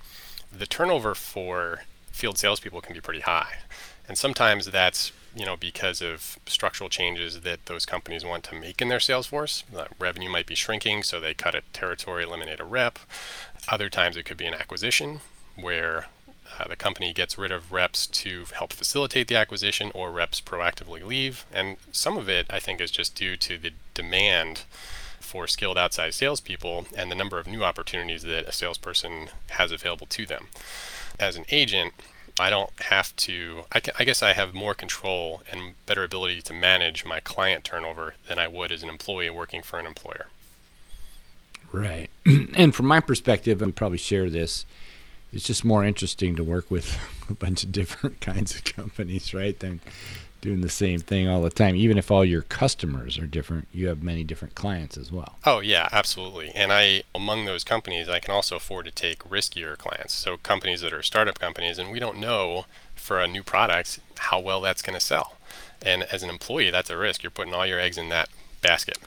the 0.51 0.67
turnover 0.67 1.15
for 1.15 1.85
field 2.13 2.39
salespeople 2.39 2.81
can 2.81 2.95
be 2.95 3.01
pretty 3.01 3.21
high. 3.21 3.59
And 4.09 4.17
sometimes 4.17 4.67
that's 4.67 5.13
you 5.35 5.47
know 5.47 5.57
because 5.57 6.03
of 6.03 6.39
structural 6.47 6.91
changes 6.91 7.41
that 7.41 7.67
those 7.67 7.87
companies 7.87 8.25
want 8.25 8.45
to 8.45 8.55
make 8.55 8.83
in 8.83 8.89
their 8.89 9.01
sales 9.01 9.27
force. 9.27 9.65
Revenue 9.99 10.31
might 10.31 10.47
be 10.47 10.55
shrinking, 10.55 11.03
so 11.03 11.21
they 11.21 11.35
cut 11.35 11.55
a 11.55 11.63
territory, 11.73 12.25
eliminate 12.25 12.61
a 12.61 12.65
rep. 12.65 12.99
Other 13.69 13.89
times 13.89 14.17
it 14.17 14.25
could 14.25 14.37
be 14.37 14.47
an 14.47 14.55
acquisition 14.55 15.21
where 15.57 16.07
uh, 16.59 16.69
the 16.69 16.77
company 16.77 17.13
gets 17.13 17.39
rid 17.39 17.53
of 17.53 17.73
reps 17.73 18.07
to 18.07 18.45
help 18.55 18.73
facilitate 18.73 19.29
the 19.29 19.37
acquisition, 19.37 19.91
or 19.95 20.11
reps 20.11 20.41
proactively 20.41 21.05
leave. 21.05 21.47
And 21.53 21.77
some 21.93 22.19
of 22.19 22.29
it, 22.29 22.47
I 22.51 22.59
think, 22.59 22.81
is 22.81 22.91
just 22.91 23.15
due 23.15 23.37
to 23.39 23.59
the 23.59 23.73
demand 23.95 24.65
for 25.21 25.47
skilled 25.47 25.79
outside 25.79 26.13
salespeople 26.13 26.87
and 26.97 27.11
the 27.11 27.15
number 27.15 27.39
of 27.39 27.47
new 27.47 27.65
opportunities 27.65 28.23
that 28.23 28.47
a 28.47 28.53
salesperson 28.53 29.29
has 29.51 29.73
available 29.73 30.07
to 30.09 30.27
them. 30.27 30.49
As 31.19 31.37
an 31.37 31.45
agent, 31.51 31.93
I 32.39 32.51
don't 32.51 32.71
have 32.81 33.15
to, 33.17 33.65
I, 33.71 33.81
can, 33.81 33.95
I, 33.99 34.05
guess 34.05 34.23
I 34.23 34.33
have 34.33 34.55
more 34.55 34.75
control 34.75 35.43
and 35.51 35.75
better 35.87 36.03
ability 36.03 36.43
to 36.43 36.55
manage 36.55 37.05
my 37.05 37.21
client 37.21 37.65
turnover 37.65 38.15
than 38.29 38.39
I 38.39 38.49
would 38.49 38.73
as 38.73 38.83
an 38.83 38.89
employee 38.89 39.31
working 39.31 39.63
for 39.63 39.79
an 39.79 39.87
employer. 39.87 40.27
Right. 41.73 42.11
and 42.55 42.75
from 42.75 42.87
my 42.87 43.01
perspective, 43.01 43.61
and 43.61 43.75
probably 43.75 43.99
share 43.99 44.31
this, 44.31 44.67
it's 45.33 45.47
just 45.47 45.65
more 45.65 45.85
interesting 45.85 46.37
to 46.37 46.45
work 46.45 46.71
with 46.71 46.99
a 47.29 47.35
bunch 47.35 47.65
of 47.65 47.73
different 47.73 48.21
kinds 48.21 48.55
of 48.55 48.65
companies, 48.65 49.35
right? 49.35 49.59
Than 49.59 49.81
doing 50.43 50.61
the 50.61 50.69
same 50.69 51.01
thing 51.01 51.29
all 51.29 51.41
the 51.41 51.49
time. 51.49 51.75
Even 51.75 51.97
if 51.97 52.11
all 52.11 52.25
your 52.25 52.43
customers 52.43 53.19
are 53.19 53.27
different, 53.27 53.69
you 53.73 53.89
have 53.89 54.03
many 54.03 54.25
different 54.25 54.55
clients 54.55 54.99
as 54.99 55.11
well. 55.11 55.39
Oh 55.47 55.61
yeah, 55.61 55.89
absolutely. 55.91 56.51
And 56.51 56.71
I 56.71 57.05
among 57.15 57.47
those 57.47 57.65
companies, 57.65 58.09
I 58.11 58.19
can 58.19 58.35
also 58.35 58.57
afford 58.57 58.85
to 58.85 58.91
take 58.91 59.21
riskier 59.21 59.79
clients. 59.79 60.13
So 60.13 60.37
companies 60.37 60.83
that 60.83 60.93
are 60.93 61.03
startup 61.03 61.39
companies 61.39 61.79
and 61.79 61.91
we 61.91 61.99
don't 61.99 62.19
know 62.19 62.67
for 62.95 63.21
a 63.21 63.27
new 63.27 63.43
product 63.43 64.01
how 64.19 64.39
well 64.39 64.61
that's 64.61 64.83
going 64.83 64.99
to 64.99 65.05
sell. 65.05 65.37
And 65.81 66.03
as 66.05 66.23
an 66.23 66.29
employee, 66.29 66.71
that's 66.71 66.91
a 66.91 66.97
risk. 66.97 67.23
You're 67.23 67.31
putting 67.31 67.55
all 67.55 67.67
your 67.67 67.81
eggs 67.81 67.97
in 67.97 68.09
that 68.11 68.29
basket. 68.61 68.99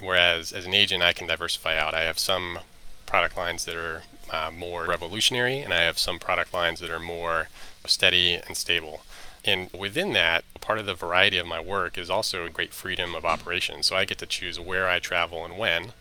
Whereas 0.00 0.52
as 0.52 0.66
an 0.66 0.74
agent, 0.74 1.02
I 1.02 1.12
can 1.12 1.26
diversify 1.26 1.78
out. 1.78 1.94
I 1.94 2.02
have 2.02 2.18
some 2.18 2.58
product 3.06 3.36
lines 3.36 3.66
that 3.66 3.76
are 3.76 4.02
uh, 4.30 4.50
more 4.50 4.86
revolutionary, 4.86 5.60
and 5.60 5.72
I 5.72 5.82
have 5.82 5.98
some 5.98 6.18
product 6.18 6.52
lines 6.54 6.80
that 6.80 6.90
are 6.90 6.98
more 6.98 7.48
steady 7.86 8.34
and 8.34 8.56
stable. 8.56 9.02
And 9.44 9.70
within 9.72 10.12
that, 10.12 10.44
part 10.60 10.78
of 10.78 10.86
the 10.86 10.94
variety 10.94 11.36
of 11.38 11.46
my 11.46 11.60
work 11.60 11.98
is 11.98 12.08
also 12.08 12.44
a 12.44 12.50
great 12.50 12.72
freedom 12.72 13.14
of 13.14 13.24
operation. 13.24 13.82
So 13.82 13.96
I 13.96 14.04
get 14.04 14.18
to 14.18 14.26
choose 14.26 14.60
where 14.60 14.88
I 14.88 15.00
travel 15.00 15.44
and 15.44 15.58
when. 15.58 15.92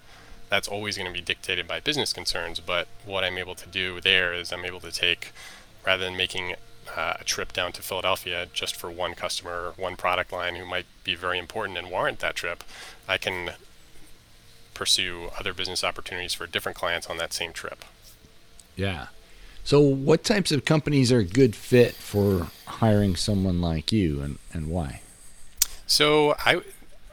That's 0.50 0.68
always 0.68 0.98
going 0.98 1.08
to 1.08 1.14
be 1.14 1.26
dictated 1.26 1.68
by 1.68 1.80
business 1.80 2.14
concerns, 2.14 2.60
but 2.60 2.88
what 3.06 3.24
I'm 3.24 3.38
able 3.38 3.56
to 3.56 3.68
do 3.68 4.02
there 4.02 4.34
is 4.34 4.52
I'm 4.52 4.66
able 4.66 4.82
to 4.82 4.92
take, 4.92 5.32
rather 5.86 6.04
than 6.04 6.18
making 6.18 6.56
uh, 6.96 7.14
a 7.20 7.24
trip 7.24 7.54
down 7.54 7.72
to 7.72 7.82
Philadelphia 7.82 8.48
just 8.54 8.76
for 8.76 8.92
one 8.92 9.14
customer 9.14 9.68
or 9.68 9.72
one 9.78 9.96
product 9.96 10.32
line 10.32 10.56
who 10.56 10.66
might 10.66 10.86
be 11.04 11.16
very 11.16 11.40
important 11.40 11.78
and 11.78 11.90
warrant 11.90 12.20
that 12.20 12.36
trip, 12.36 12.64
I 13.08 13.18
can 13.18 13.52
pursue 14.74 15.30
other 15.40 15.54
business 15.54 15.84
opportunities 15.84 16.34
for 16.34 16.48
different 16.48 16.78
clients 16.78 17.10
on 17.10 17.18
that 17.18 17.34
same 17.34 17.54
trip. 17.54 17.86
Yeah. 18.76 19.08
So, 19.64 19.80
what 19.80 20.24
types 20.24 20.52
of 20.52 20.66
companies 20.66 21.12
are 21.12 21.20
a 21.20 21.24
good 21.26 21.56
fit 21.56 21.94
for 21.94 22.48
hiring 22.66 23.16
someone 23.16 23.62
like 23.62 23.92
you, 23.92 24.22
and, 24.22 24.40
and 24.52 24.68
why? 24.68 25.02
So, 25.86 26.36
I, 26.46 26.62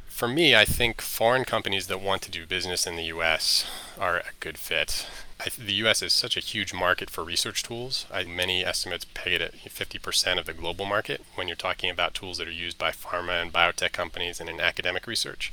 for 0.07 0.29
me, 0.29 0.57
I 0.57 0.65
think 0.65 1.01
foreign 1.01 1.45
companies 1.45 1.87
that 1.89 2.01
want 2.01 2.23
to 2.23 2.31
do 2.31 2.47
business 2.47 2.87
in 2.87 2.97
the 2.97 3.05
U.S. 3.05 3.67
are 3.99 4.19
a 4.19 4.25
good 4.41 4.59
fit. 4.59 5.07
I, 5.41 5.51
the 5.57 5.73
U.S. 5.75 6.03
is 6.03 6.13
such 6.13 6.37
a 6.37 6.41
huge 6.41 6.75
market 6.75 7.11
for 7.11 7.23
research 7.23 7.63
tools. 7.63 8.07
I, 8.13 8.25
many 8.25 8.65
estimates 8.65 9.07
peg 9.15 9.35
it 9.35 9.41
at 9.41 9.55
50% 9.55 10.39
of 10.39 10.47
the 10.47 10.53
global 10.53 10.85
market 10.85 11.25
when 11.37 11.47
you're 11.47 11.57
talking 11.57 11.91
about 11.91 12.15
tools 12.15 12.39
that 12.39 12.49
are 12.49 12.53
used 12.53 12.77
by 12.77 12.91
pharma 12.91 13.41
and 13.41 13.53
biotech 13.53 13.93
companies 13.93 14.41
and 14.41 14.49
in 14.49 14.61
academic 14.61 15.07
research. 15.07 15.53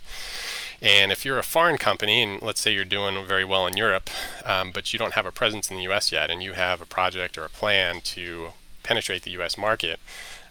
And 0.82 1.12
if 1.12 1.24
you're 1.24 1.38
a 1.38 1.44
foreign 1.44 1.77
company, 1.77 2.24
and 2.24 2.42
let's 2.42 2.62
say 2.62 2.74
you're 2.74 2.84
doing 2.84 3.24
very 3.25 3.46
well 3.46 3.68
in 3.68 3.77
Europe, 3.77 4.10
um, 4.44 4.72
but 4.72 4.92
you 4.92 4.98
don't 4.98 5.13
have 5.13 5.25
a 5.25 5.32
presence 5.32 5.70
in 5.70 5.77
the 5.77 5.84
US 5.84 6.12
yet, 6.12 6.32
and 6.32 6.42
you 6.42 6.54
have 6.54 6.82
a 6.82 6.86
project 6.86 7.38
or 7.38 7.46
a 7.46 7.50
plan 7.50 8.01
to 8.01 8.54
penetrate 8.82 9.24
the 9.24 9.32
US 9.32 9.58
market, 9.58 10.00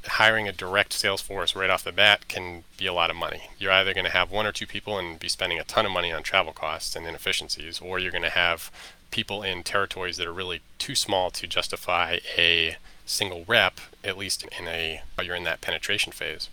hiring 0.06 0.48
a 0.48 0.52
direct 0.52 0.92
sales 0.92 1.20
force 1.20 1.56
right 1.56 1.70
off 1.70 1.84
the 1.84 1.92
bat 1.92 2.28
can 2.28 2.64
be 2.76 2.86
a 2.86 2.92
lot 2.92 3.10
of 3.10 3.16
money. 3.16 3.50
You're 3.58 3.72
either 3.72 3.94
going 3.94 4.04
to 4.04 4.10
have 4.10 4.30
one 4.30 4.46
or 4.46 4.52
two 4.52 4.66
people 4.66 4.98
and 4.98 5.18
be 5.18 5.28
spending 5.28 5.58
a 5.58 5.64
ton 5.64 5.86
of 5.86 5.92
money 5.92 6.12
on 6.12 6.22
travel 6.22 6.52
costs 6.52 6.94
and 6.94 7.06
inefficiencies, 7.06 7.80
or 7.80 7.98
you're 7.98 8.12
going 8.12 8.22
to 8.22 8.30
have 8.30 8.70
people 9.10 9.42
in 9.42 9.62
territories 9.62 10.16
that 10.16 10.26
are 10.26 10.32
really 10.32 10.60
too 10.78 10.94
small 10.94 11.30
to 11.30 11.46
justify 11.46 12.18
a 12.36 12.76
single 13.06 13.44
rep, 13.46 13.80
at 14.02 14.18
least 14.18 14.44
in 14.58 14.66
a 14.66 15.02
while 15.14 15.26
you're 15.26 15.36
in 15.36 15.44
that 15.44 15.60
penetration 15.60 16.12
phase. 16.12 16.48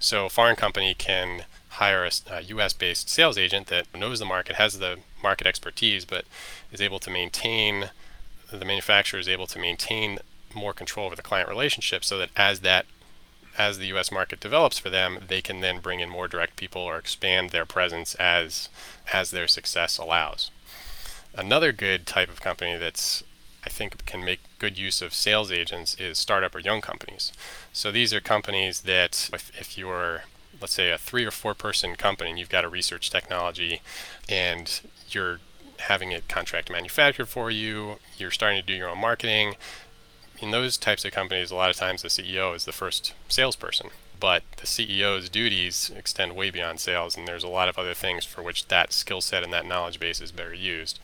So 0.00 0.26
a 0.26 0.30
foreign 0.30 0.56
company 0.56 0.94
can 0.94 1.44
hire 1.70 2.04
a, 2.04 2.10
a 2.30 2.40
US-based 2.42 3.08
sales 3.08 3.36
agent 3.36 3.66
that 3.68 3.86
knows 3.94 4.18
the 4.18 4.24
market, 4.24 4.56
has 4.56 4.78
the 4.78 4.98
market 5.22 5.46
expertise, 5.46 6.04
but 6.04 6.24
is 6.72 6.80
able 6.80 6.98
to 7.00 7.10
maintain 7.10 7.90
the 8.50 8.64
manufacturer 8.64 9.20
is 9.20 9.28
able 9.28 9.46
to 9.46 9.58
maintain 9.58 10.18
more 10.54 10.72
control 10.72 11.06
over 11.06 11.16
the 11.16 11.22
client 11.22 11.48
relationship 11.48 12.04
so 12.04 12.18
that 12.18 12.30
as 12.36 12.60
that 12.60 12.86
as 13.58 13.78
the 13.78 13.86
US 13.86 14.12
market 14.12 14.38
develops 14.38 14.78
for 14.78 14.88
them, 14.88 15.18
they 15.26 15.42
can 15.42 15.60
then 15.60 15.80
bring 15.80 15.98
in 15.98 16.08
more 16.08 16.28
direct 16.28 16.56
people 16.56 16.80
or 16.80 16.96
expand 16.96 17.50
their 17.50 17.66
presence 17.66 18.14
as 18.14 18.68
as 19.12 19.30
their 19.30 19.48
success 19.48 19.98
allows. 19.98 20.50
Another 21.34 21.72
good 21.72 22.06
type 22.06 22.28
of 22.30 22.40
company 22.40 22.76
that's 22.76 23.24
I 23.66 23.68
think 23.68 24.06
can 24.06 24.24
make 24.24 24.40
good 24.58 24.78
use 24.78 25.02
of 25.02 25.12
sales 25.12 25.50
agents 25.50 25.94
is 25.96 26.18
startup 26.18 26.54
or 26.54 26.60
young 26.60 26.80
companies. 26.80 27.32
So 27.72 27.90
these 27.90 28.14
are 28.14 28.20
companies 28.20 28.82
that 28.82 29.28
if, 29.32 29.50
if 29.60 29.76
you're 29.76 30.22
let's 30.60 30.74
say 30.74 30.90
a 30.90 30.98
three 30.98 31.24
or 31.24 31.30
four 31.30 31.54
person 31.54 31.96
company 31.96 32.30
and 32.30 32.38
you've 32.38 32.48
got 32.48 32.64
a 32.64 32.68
research 32.68 33.10
technology 33.10 33.80
and 34.28 34.80
you're 35.10 35.40
having 35.80 36.10
it 36.12 36.28
contract 36.28 36.70
manufactured 36.70 37.26
for 37.26 37.50
you, 37.50 37.96
you're 38.16 38.30
starting 38.30 38.60
to 38.60 38.66
do 38.66 38.72
your 38.72 38.88
own 38.88 38.98
marketing. 38.98 39.54
In 40.40 40.52
those 40.52 40.76
types 40.76 41.04
of 41.04 41.10
companies, 41.10 41.50
a 41.50 41.56
lot 41.56 41.70
of 41.70 41.76
times 41.76 42.02
the 42.02 42.08
CEO 42.08 42.54
is 42.54 42.64
the 42.64 42.72
first 42.72 43.12
salesperson, 43.28 43.90
but 44.20 44.44
the 44.58 44.68
CEO's 44.68 45.28
duties 45.28 45.90
extend 45.96 46.36
way 46.36 46.50
beyond 46.50 46.78
sales, 46.78 47.16
and 47.16 47.26
there's 47.26 47.42
a 47.42 47.48
lot 47.48 47.68
of 47.68 47.76
other 47.76 47.94
things 47.94 48.24
for 48.24 48.40
which 48.40 48.68
that 48.68 48.92
skill 48.92 49.20
set 49.20 49.42
and 49.42 49.52
that 49.52 49.66
knowledge 49.66 49.98
base 49.98 50.20
is 50.20 50.30
better 50.30 50.54
used. 50.54 51.00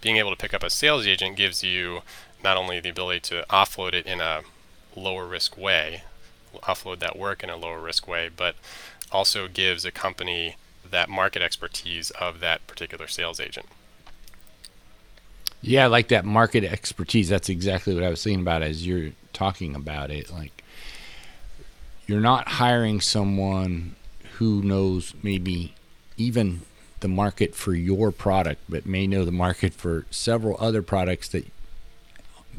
Being 0.00 0.16
able 0.16 0.30
to 0.30 0.36
pick 0.36 0.54
up 0.54 0.62
a 0.62 0.70
sales 0.70 1.06
agent 1.06 1.36
gives 1.36 1.62
you 1.62 2.00
not 2.42 2.56
only 2.56 2.80
the 2.80 2.88
ability 2.88 3.20
to 3.20 3.44
offload 3.50 3.92
it 3.92 4.06
in 4.06 4.22
a 4.22 4.40
lower 4.94 5.26
risk 5.26 5.58
way, 5.58 6.04
offload 6.62 7.00
that 7.00 7.18
work 7.18 7.42
in 7.42 7.50
a 7.50 7.56
lower 7.56 7.80
risk 7.80 8.08
way, 8.08 8.30
but 8.34 8.56
also 9.12 9.48
gives 9.48 9.84
a 9.84 9.90
company 9.90 10.56
that 10.90 11.10
market 11.10 11.42
expertise 11.42 12.10
of 12.12 12.40
that 12.40 12.66
particular 12.66 13.06
sales 13.06 13.38
agent. 13.38 13.66
Yeah, 15.66 15.84
I 15.84 15.86
like 15.88 16.08
that 16.08 16.24
market 16.24 16.64
expertise. 16.64 17.28
That's 17.28 17.48
exactly 17.48 17.94
what 17.94 18.04
I 18.04 18.08
was 18.08 18.22
thinking 18.22 18.40
about 18.40 18.62
as 18.62 18.86
you're 18.86 19.12
talking 19.32 19.74
about 19.74 20.10
it. 20.10 20.30
Like, 20.30 20.62
you're 22.06 22.20
not 22.20 22.48
hiring 22.48 23.00
someone 23.00 23.96
who 24.34 24.62
knows 24.62 25.14
maybe 25.22 25.74
even 26.16 26.62
the 27.00 27.08
market 27.08 27.54
for 27.54 27.74
your 27.74 28.10
product, 28.12 28.62
but 28.68 28.86
may 28.86 29.06
know 29.06 29.24
the 29.24 29.32
market 29.32 29.74
for 29.74 30.06
several 30.10 30.56
other 30.60 30.82
products 30.82 31.28
that, 31.28 31.46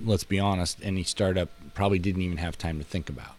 let's 0.04 0.24
be 0.24 0.40
honest, 0.40 0.78
any 0.84 1.04
startup 1.04 1.50
probably 1.74 2.00
didn't 2.00 2.22
even 2.22 2.38
have 2.38 2.58
time 2.58 2.78
to 2.78 2.84
think 2.84 3.10
about 3.10 3.38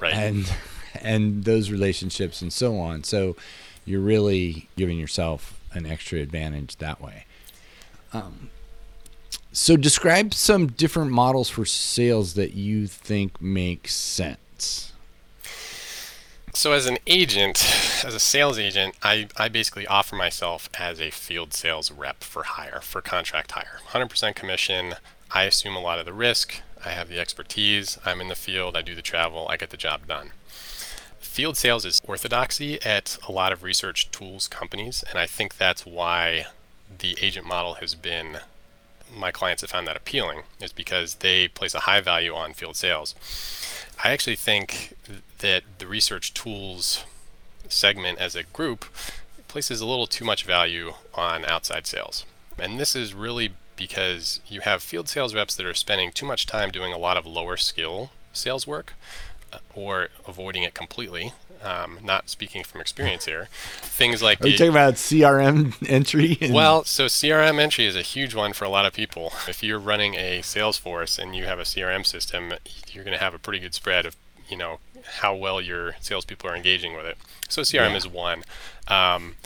right. 0.00 0.14
and 0.14 0.52
and 1.00 1.44
those 1.44 1.70
relationships 1.70 2.40
and 2.42 2.52
so 2.52 2.78
on. 2.78 3.04
So 3.04 3.36
you're 3.84 4.00
really 4.00 4.68
giving 4.76 4.98
yourself 4.98 5.60
an 5.72 5.86
extra 5.86 6.20
advantage 6.20 6.76
that 6.76 7.00
way. 7.00 7.26
Um, 8.12 8.50
so 9.56 9.74
describe 9.74 10.34
some 10.34 10.66
different 10.66 11.10
models 11.10 11.48
for 11.48 11.64
sales 11.64 12.34
that 12.34 12.52
you 12.52 12.86
think 12.86 13.40
make 13.40 13.88
sense. 13.88 14.92
So, 16.52 16.72
as 16.72 16.84
an 16.84 16.98
agent, 17.06 17.64
as 18.04 18.14
a 18.14 18.20
sales 18.20 18.58
agent, 18.58 18.96
I, 19.02 19.28
I 19.34 19.48
basically 19.48 19.86
offer 19.86 20.14
myself 20.14 20.68
as 20.78 21.00
a 21.00 21.10
field 21.10 21.54
sales 21.54 21.90
rep 21.90 22.22
for 22.22 22.42
hire, 22.42 22.80
for 22.82 23.00
contract 23.00 23.52
hire. 23.52 23.80
100% 23.88 24.34
commission. 24.34 24.96
I 25.30 25.44
assume 25.44 25.74
a 25.74 25.80
lot 25.80 25.98
of 25.98 26.04
the 26.04 26.12
risk. 26.12 26.60
I 26.84 26.90
have 26.90 27.08
the 27.08 27.18
expertise. 27.18 27.98
I'm 28.04 28.20
in 28.20 28.28
the 28.28 28.34
field. 28.34 28.76
I 28.76 28.82
do 28.82 28.94
the 28.94 29.00
travel. 29.00 29.48
I 29.48 29.56
get 29.56 29.70
the 29.70 29.78
job 29.78 30.06
done. 30.06 30.32
Field 31.18 31.56
sales 31.56 31.86
is 31.86 32.02
orthodoxy 32.06 32.78
at 32.82 33.16
a 33.26 33.32
lot 33.32 33.54
of 33.54 33.62
research 33.62 34.10
tools 34.10 34.48
companies, 34.48 35.02
and 35.08 35.18
I 35.18 35.24
think 35.24 35.56
that's 35.56 35.86
why 35.86 36.44
the 36.98 37.16
agent 37.22 37.46
model 37.46 37.74
has 37.74 37.94
been 37.94 38.40
my 39.16 39.30
clients 39.30 39.62
have 39.62 39.70
found 39.70 39.86
that 39.86 39.96
appealing 39.96 40.42
is 40.60 40.72
because 40.72 41.16
they 41.16 41.48
place 41.48 41.74
a 41.74 41.80
high 41.80 42.00
value 42.00 42.34
on 42.34 42.52
field 42.52 42.76
sales. 42.76 43.14
I 44.04 44.10
actually 44.10 44.36
think 44.36 44.94
that 45.38 45.62
the 45.78 45.86
research 45.86 46.34
tools 46.34 47.04
segment 47.68 48.18
as 48.18 48.36
a 48.36 48.42
group 48.42 48.84
places 49.48 49.80
a 49.80 49.86
little 49.86 50.06
too 50.06 50.24
much 50.24 50.44
value 50.44 50.94
on 51.14 51.44
outside 51.44 51.86
sales. 51.86 52.24
And 52.58 52.78
this 52.78 52.94
is 52.94 53.14
really 53.14 53.52
because 53.76 54.40
you 54.48 54.60
have 54.62 54.82
field 54.82 55.08
sales 55.08 55.34
reps 55.34 55.54
that 55.56 55.66
are 55.66 55.74
spending 55.74 56.10
too 56.10 56.26
much 56.26 56.46
time 56.46 56.70
doing 56.70 56.92
a 56.92 56.98
lot 56.98 57.16
of 57.16 57.26
lower 57.26 57.56
skill 57.56 58.10
sales 58.32 58.66
work 58.66 58.94
uh, 59.52 59.58
or 59.74 60.08
avoiding 60.26 60.62
it 60.62 60.74
completely 60.74 61.32
um, 61.62 61.98
not 62.02 62.28
speaking 62.28 62.64
from 62.64 62.80
experience 62.80 63.24
here. 63.26 63.48
Things 63.80 64.22
like 64.22 64.40
are 64.40 64.48
you 64.48 64.56
talking 64.56 64.70
about 64.70 64.94
CRM 64.94 65.74
entry? 65.88 66.38
well, 66.50 66.84
so 66.84 67.06
CRM 67.06 67.58
entry 67.58 67.86
is 67.86 67.96
a 67.96 68.02
huge 68.02 68.34
one 68.34 68.52
for 68.52 68.64
a 68.64 68.68
lot 68.68 68.86
of 68.86 68.92
people. 68.92 69.32
If 69.48 69.62
you're 69.62 69.78
running 69.78 70.14
a 70.16 70.40
Salesforce 70.40 71.18
and 71.18 71.34
you 71.34 71.44
have 71.44 71.58
a 71.58 71.62
CRM 71.62 72.04
system, 72.04 72.52
you're 72.92 73.04
going 73.04 73.16
to 73.16 73.22
have 73.22 73.32
a 73.32 73.38
pretty 73.38 73.60
good 73.60 73.74
spread 73.74 74.04
of 74.04 74.16
you 74.48 74.56
know 74.56 74.78
how 75.20 75.34
well 75.34 75.60
your 75.60 75.96
salespeople 76.00 76.50
are 76.50 76.56
engaging 76.56 76.96
with 76.96 77.06
it. 77.06 77.16
So 77.48 77.62
CRM 77.62 77.90
yeah. 77.90 77.96
is 77.96 78.08
one. 78.08 78.44
Um, 78.88 79.36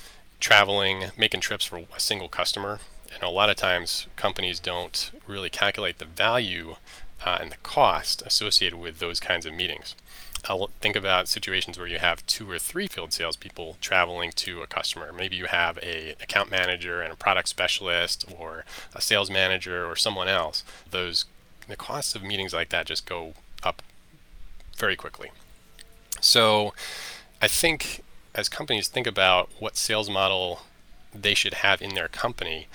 traveling, 0.40 1.10
making 1.16 1.40
trips 1.40 1.66
for 1.66 1.82
a 1.94 2.00
single 2.00 2.28
customer, 2.28 2.80
and 3.14 3.22
a 3.22 3.28
lot 3.28 3.50
of 3.50 3.56
times 3.56 4.06
companies 4.16 4.58
don't 4.58 5.10
really 5.26 5.50
calculate 5.50 5.98
the 5.98 6.04
value 6.04 6.76
uh, 7.24 7.38
and 7.40 7.52
the 7.52 7.56
cost 7.58 8.22
associated 8.22 8.78
with 8.78 8.98
those 8.98 9.20
kinds 9.20 9.46
of 9.46 9.52
meetings. 9.52 9.94
Uh, 10.44 10.52
I'll 10.52 10.70
think 10.80 10.96
about 10.96 11.28
situations 11.28 11.78
where 11.78 11.86
you 11.86 11.98
have 11.98 12.24
two 12.26 12.50
or 12.50 12.58
three 12.58 12.86
field 12.86 13.12
salespeople 13.12 13.76
traveling 13.80 14.32
to 14.36 14.62
a 14.62 14.66
customer. 14.66 15.12
Maybe 15.12 15.36
you 15.36 15.46
have 15.46 15.78
a 15.78 16.14
account 16.22 16.50
manager 16.50 17.00
and 17.02 17.12
a 17.12 17.16
product 17.16 17.48
specialist, 17.48 18.24
or 18.38 18.64
a 18.94 19.00
sales 19.00 19.30
manager, 19.30 19.86
or 19.86 19.96
someone 19.96 20.28
else. 20.28 20.64
Those 20.90 21.24
the 21.68 21.76
costs 21.76 22.14
of 22.14 22.22
meetings 22.22 22.52
like 22.52 22.70
that 22.70 22.86
just 22.86 23.06
go 23.06 23.34
up 23.62 23.82
very 24.76 24.96
quickly. 24.96 25.30
So, 26.20 26.74
I 27.40 27.48
think 27.48 28.02
as 28.34 28.48
companies 28.48 28.88
think 28.88 29.06
about 29.06 29.50
what 29.58 29.76
sales 29.76 30.10
model 30.10 30.62
they 31.14 31.34
should 31.34 31.54
have 31.54 31.80
in 31.80 31.94
their 31.94 32.08
company, 32.08 32.66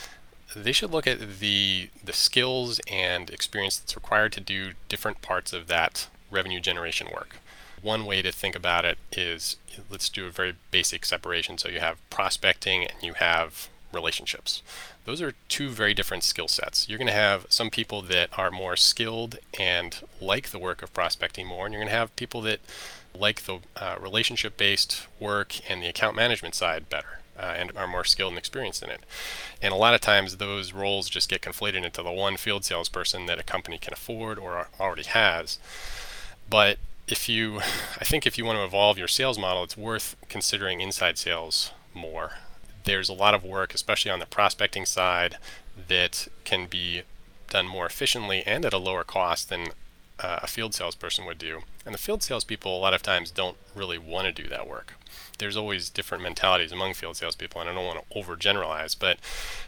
they 0.55 0.71
should 0.71 0.91
look 0.91 1.07
at 1.07 1.39
the 1.39 1.89
the 2.03 2.13
skills 2.13 2.79
and 2.87 3.29
experience 3.29 3.77
that's 3.77 3.95
required 3.95 4.31
to 4.33 4.41
do 4.41 4.71
different 4.89 5.21
parts 5.21 5.51
of 5.53 5.67
that 5.67 6.07
revenue 6.31 6.59
generation 6.59 7.07
work 7.13 7.37
one 7.81 8.05
way 8.05 8.21
to 8.21 8.31
think 8.31 8.55
about 8.55 8.85
it 8.85 8.97
is 9.11 9.57
let's 9.89 10.09
do 10.09 10.25
a 10.27 10.31
very 10.31 10.55
basic 10.71 11.05
separation. 11.05 11.57
So 11.57 11.69
you 11.69 11.79
have 11.79 11.97
prospecting 12.09 12.83
and 12.83 13.01
you 13.01 13.13
have 13.13 13.69
relationships. 13.93 14.61
Those 15.05 15.21
are 15.21 15.33
two 15.47 15.69
very 15.69 15.93
different 15.93 16.23
skill 16.23 16.47
sets. 16.47 16.89
You're 16.89 16.97
going 16.97 17.07
to 17.07 17.13
have 17.13 17.45
some 17.49 17.69
people 17.69 18.01
that 18.03 18.29
are 18.37 18.51
more 18.51 18.75
skilled 18.75 19.37
and 19.59 19.95
like 20.19 20.49
the 20.49 20.59
work 20.59 20.81
of 20.81 20.93
prospecting 20.93 21.47
more, 21.47 21.65
and 21.65 21.73
you're 21.73 21.81
going 21.81 21.91
to 21.91 21.97
have 21.97 22.15
people 22.15 22.41
that 22.41 22.59
like 23.17 23.43
the 23.45 23.59
uh, 23.77 23.95
relationship 23.99 24.57
based 24.57 25.07
work 25.19 25.69
and 25.69 25.81
the 25.81 25.87
account 25.87 26.15
management 26.15 26.53
side 26.55 26.89
better. 26.89 27.19
Uh, 27.37 27.53
and 27.57 27.69
are 27.75 27.85
more 27.85 28.05
skilled 28.05 28.31
and 28.31 28.37
experienced 28.37 28.81
in 28.81 28.89
it. 28.89 29.01
And 29.61 29.73
a 29.73 29.75
lot 29.75 29.93
of 29.93 29.99
times 29.99 30.37
those 30.37 30.71
roles 30.71 31.09
just 31.09 31.27
get 31.27 31.41
conflated 31.41 31.83
into 31.83 32.01
the 32.01 32.09
one 32.09 32.37
field 32.37 32.63
salesperson 32.63 33.25
that 33.25 33.37
a 33.37 33.43
company 33.43 33.77
can 33.77 33.91
afford 33.91 34.39
or 34.39 34.69
already 34.79 35.03
has. 35.03 35.59
But 36.49 36.77
if 37.07 37.29
you, 37.29 37.59
I 37.99 38.03
think 38.03 38.25
if 38.25 38.37
you 38.37 38.45
want 38.45 38.57
to 38.57 38.65
evolve 38.65 38.97
your 38.97 39.07
sales 39.07 39.37
model, 39.37 39.63
it's 39.63 39.77
worth 39.77 40.15
considering 40.29 40.81
inside 40.81 41.17
sales 41.17 41.71
more. 41.93 42.33
There's 42.83 43.09
a 43.09 43.13
lot 43.13 43.33
of 43.33 43.43
work, 43.43 43.73
especially 43.73 44.11
on 44.11 44.19
the 44.19 44.25
prospecting 44.25 44.85
side, 44.85 45.37
that 45.87 46.27
can 46.43 46.67
be 46.67 47.01
done 47.49 47.67
more 47.67 47.85
efficiently 47.85 48.43
and 48.45 48.65
at 48.65 48.73
a 48.73 48.77
lower 48.77 49.03
cost 49.03 49.49
than 49.49 49.67
uh, 50.19 50.39
a 50.41 50.47
field 50.47 50.73
salesperson 50.73 51.25
would 51.25 51.37
do. 51.37 51.61
And 51.85 51.93
the 51.93 51.99
field 51.99 52.23
salespeople, 52.23 52.75
a 52.75 52.79
lot 52.79 52.93
of 52.93 53.01
times, 53.01 53.31
don't 53.31 53.57
really 53.73 53.97
want 53.97 54.25
to 54.25 54.43
do 54.43 54.47
that 54.49 54.67
work. 54.67 54.93
There's 55.37 55.57
always 55.57 55.89
different 55.89 56.23
mentalities 56.23 56.71
among 56.71 56.93
field 56.93 57.17
salespeople, 57.17 57.59
and 57.59 57.69
I 57.69 57.73
don't 57.73 57.85
want 57.85 58.09
to 58.09 58.17
overgeneralize, 58.17 58.97
but 58.97 59.19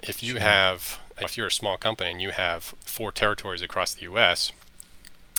if 0.01 0.23
you 0.23 0.37
have, 0.37 0.99
if 1.19 1.37
you're 1.37 1.47
a 1.47 1.51
small 1.51 1.77
company 1.77 2.11
and 2.11 2.21
you 2.21 2.31
have 2.31 2.75
four 2.85 3.11
territories 3.11 3.61
across 3.61 3.93
the 3.93 4.03
U.S., 4.03 4.51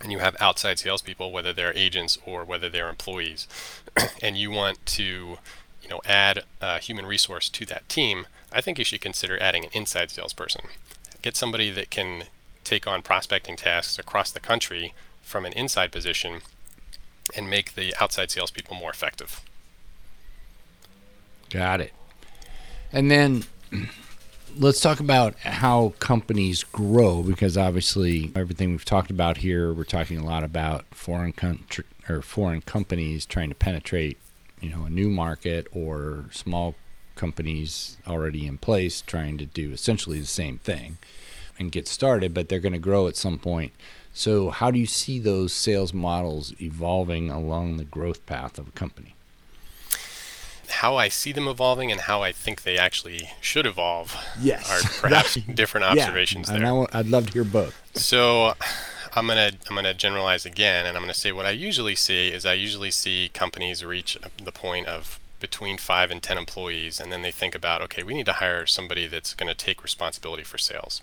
and 0.02 0.12
you 0.12 0.18
have 0.18 0.37
outside 0.40 0.78
salespeople, 0.78 1.32
whether 1.32 1.52
they're 1.52 1.76
agents 1.76 2.18
or 2.24 2.44
whether 2.44 2.68
they're 2.68 2.88
employees, 2.88 3.48
and 4.22 4.37
you 4.37 4.50
want 4.50 4.84
to, 4.87 5.38
you 5.82 5.88
know, 5.88 6.00
add 6.04 6.44
a 6.61 6.78
human 6.78 7.06
resource 7.06 7.48
to 7.48 7.66
that 7.66 7.88
team, 7.88 8.26
I 8.52 8.61
think 8.61 8.78
you 8.78 8.84
should 8.84 9.00
consider 9.00 9.40
adding 9.40 9.64
an 9.64 9.70
inside 9.72 10.11
salesperson. 10.11 10.62
Get 11.20 11.37
somebody 11.37 11.70
that 11.70 11.90
can 11.90 12.24
take 12.64 12.87
on 12.87 13.02
prospecting 13.02 13.56
tasks 13.56 13.98
across 13.98 14.30
the 14.30 14.40
country 14.40 14.94
from 15.22 15.44
an 15.44 15.52
inside 15.52 15.92
position 15.92 16.40
and 17.37 17.50
make 17.50 17.74
the 17.74 17.94
outside 18.00 18.30
salespeople 18.30 18.76
more 18.76 18.90
effective. 18.90 19.42
Got 21.50 21.80
it. 21.80 21.92
And 22.92 23.11
then 23.11 23.44
let's 24.56 24.80
talk 24.80 25.00
about 25.00 25.37
how 25.38 25.94
companies 25.98 26.64
grow 26.64 27.22
because 27.22 27.56
obviously 27.56 28.32
everything 28.34 28.70
we've 28.70 28.84
talked 28.84 29.11
about 29.11 29.38
here, 29.38 29.72
we're 29.72 29.84
talking 29.84 30.18
a 30.18 30.24
lot 30.24 30.44
about 30.44 30.84
foreign 30.90 31.32
country 31.32 31.84
or 32.08 32.22
foreign 32.22 32.61
companies 32.61 33.26
trying 33.26 33.48
to 33.48 33.54
penetrate, 33.54 34.18
you 34.61 34.70
know, 34.70 34.84
a 34.84 34.90
new 34.90 35.08
market 35.08 35.66
or 35.72 36.26
small 36.30 36.74
companies 37.14 37.98
already 38.06 38.46
in 38.46 38.58
place 38.58 39.00
trying 39.00 39.38
to 39.38 39.46
do 39.46 39.72
essentially 39.72 40.20
the 40.20 40.26
same 40.26 40.58
thing 40.58 40.98
and 41.58 41.72
get 41.72 41.88
started, 41.88 42.32
but 42.32 42.48
they're 42.48 42.61
going 42.61 42.72
to 42.72 42.78
grow 42.78 43.08
at 43.08 43.16
some 43.16 43.38
point. 43.38 43.72
So, 44.12 44.50
how 44.50 44.70
do 44.70 44.78
you 44.78 44.87
see 44.87 45.18
those 45.18 45.52
sales 45.52 45.92
models 45.92 46.52
evolving 46.61 47.30
along 47.30 47.76
the 47.76 47.84
growth 47.84 48.24
path 48.26 48.58
of 48.58 48.68
a 48.68 48.72
company? 48.72 49.14
How 50.78 50.94
I 50.96 51.08
see 51.08 51.32
them 51.32 51.48
evolving 51.48 51.90
and 51.90 52.02
how 52.02 52.22
I 52.22 52.30
think 52.30 52.62
they 52.62 52.78
actually 52.78 53.30
should 53.40 53.66
evolve 53.66 54.16
yes. 54.40 54.70
are 54.70 54.88
perhaps 55.00 55.34
different 55.34 55.86
observations 55.86 56.48
yeah, 56.48 56.58
there. 56.58 56.66
And 56.66 56.88
I, 56.92 56.98
would 56.98 57.10
love 57.10 57.26
to 57.26 57.32
hear 57.32 57.42
both. 57.42 57.74
So 57.94 58.54
I'm 59.14 59.26
gonna 59.26 59.52
I'm 59.68 59.74
gonna 59.74 59.94
generalize 59.94 60.46
again, 60.46 60.86
and 60.86 60.96
I'm 60.96 61.02
gonna 61.02 61.14
say 61.14 61.32
what 61.32 61.46
I 61.46 61.50
usually 61.50 61.96
see 61.96 62.28
is 62.28 62.46
I 62.46 62.52
usually 62.52 62.92
see 62.92 63.30
companies 63.34 63.84
reach 63.84 64.16
the 64.42 64.52
point 64.52 64.86
of 64.86 65.18
between 65.40 65.78
five 65.78 66.12
and 66.12 66.22
ten 66.22 66.38
employees, 66.38 67.00
and 67.00 67.10
then 67.10 67.22
they 67.22 67.32
think 67.32 67.56
about 67.56 67.82
okay, 67.82 68.04
we 68.04 68.14
need 68.14 68.26
to 68.26 68.34
hire 68.34 68.64
somebody 68.64 69.08
that's 69.08 69.34
going 69.34 69.48
to 69.48 69.54
take 69.56 69.82
responsibility 69.82 70.44
for 70.44 70.58
sales. 70.58 71.02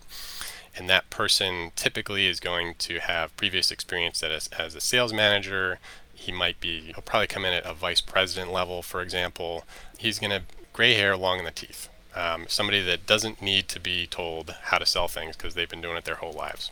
And 0.77 0.89
that 0.89 1.09
person 1.09 1.71
typically 1.75 2.27
is 2.27 2.39
going 2.39 2.75
to 2.79 2.99
have 2.99 3.35
previous 3.37 3.71
experience 3.71 4.21
as, 4.23 4.49
as 4.59 4.75
a 4.75 4.81
sales 4.81 5.13
manager, 5.13 5.79
he 6.15 6.31
might 6.31 6.59
be, 6.59 6.81
he'll 6.81 7.03
probably 7.03 7.27
come 7.27 7.45
in 7.45 7.53
at 7.53 7.65
a 7.65 7.73
vice 7.73 8.01
president 8.01 8.51
level, 8.51 8.81
for 8.81 9.01
example. 9.01 9.63
He's 9.97 10.17
going 10.19 10.31
to 10.31 10.41
gray 10.73 10.95
hair 10.95 11.15
long 11.15 11.39
in 11.39 11.45
the 11.45 11.51
teeth. 11.51 11.89
Um, 12.15 12.45
somebody 12.47 12.81
that 12.81 13.05
doesn't 13.05 13.41
need 13.41 13.67
to 13.67 13.79
be 13.79 14.07
told 14.07 14.55
how 14.63 14.77
to 14.77 14.85
sell 14.85 15.09
things 15.09 15.35
because 15.35 15.53
they've 15.53 15.69
been 15.69 15.81
doing 15.81 15.97
it 15.97 16.05
their 16.05 16.15
whole 16.15 16.31
lives. 16.31 16.71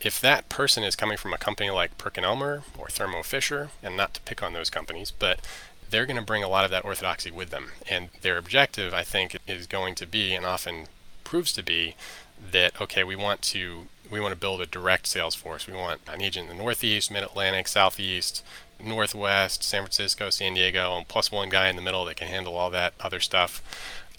If 0.00 0.20
that 0.20 0.48
person 0.48 0.82
is 0.82 0.96
coming 0.96 1.16
from 1.16 1.32
a 1.32 1.38
company 1.38 1.70
like 1.70 1.96
Perkin-Elmer 1.96 2.64
or 2.76 2.88
Thermo 2.88 3.22
Fisher, 3.22 3.70
and 3.82 3.96
not 3.96 4.14
to 4.14 4.20
pick 4.22 4.42
on 4.42 4.52
those 4.52 4.70
companies, 4.70 5.12
but 5.12 5.40
they're 5.88 6.06
going 6.06 6.18
to 6.18 6.22
bring 6.22 6.42
a 6.42 6.48
lot 6.48 6.64
of 6.64 6.72
that 6.72 6.84
orthodoxy 6.84 7.30
with 7.30 7.50
them. 7.50 7.68
And 7.88 8.08
their 8.22 8.36
objective, 8.36 8.92
I 8.92 9.04
think, 9.04 9.38
is 9.46 9.68
going 9.68 9.94
to 9.94 10.06
be, 10.06 10.34
and 10.34 10.44
often 10.44 10.88
proves 11.24 11.52
to 11.54 11.62
be, 11.62 11.96
that 12.52 12.80
okay, 12.80 13.04
we 13.04 13.16
want 13.16 13.42
to 13.42 13.86
we 14.10 14.20
want 14.20 14.32
to 14.32 14.40
build 14.40 14.60
a 14.60 14.66
direct 14.66 15.06
sales 15.06 15.34
force. 15.34 15.66
We 15.66 15.72
want 15.72 16.00
an 16.06 16.22
agent 16.22 16.50
in 16.50 16.56
the 16.56 16.62
Northeast, 16.62 17.10
Mid 17.10 17.22
Atlantic, 17.22 17.68
Southeast, 17.68 18.44
Northwest, 18.82 19.62
San 19.62 19.82
Francisco, 19.82 20.30
San 20.30 20.54
Diego, 20.54 20.96
and 20.96 21.08
plus 21.08 21.32
one 21.32 21.48
guy 21.48 21.68
in 21.68 21.76
the 21.76 21.82
middle 21.82 22.04
that 22.04 22.16
can 22.16 22.28
handle 22.28 22.56
all 22.56 22.70
that 22.70 22.94
other 23.00 23.20
stuff. 23.20 23.62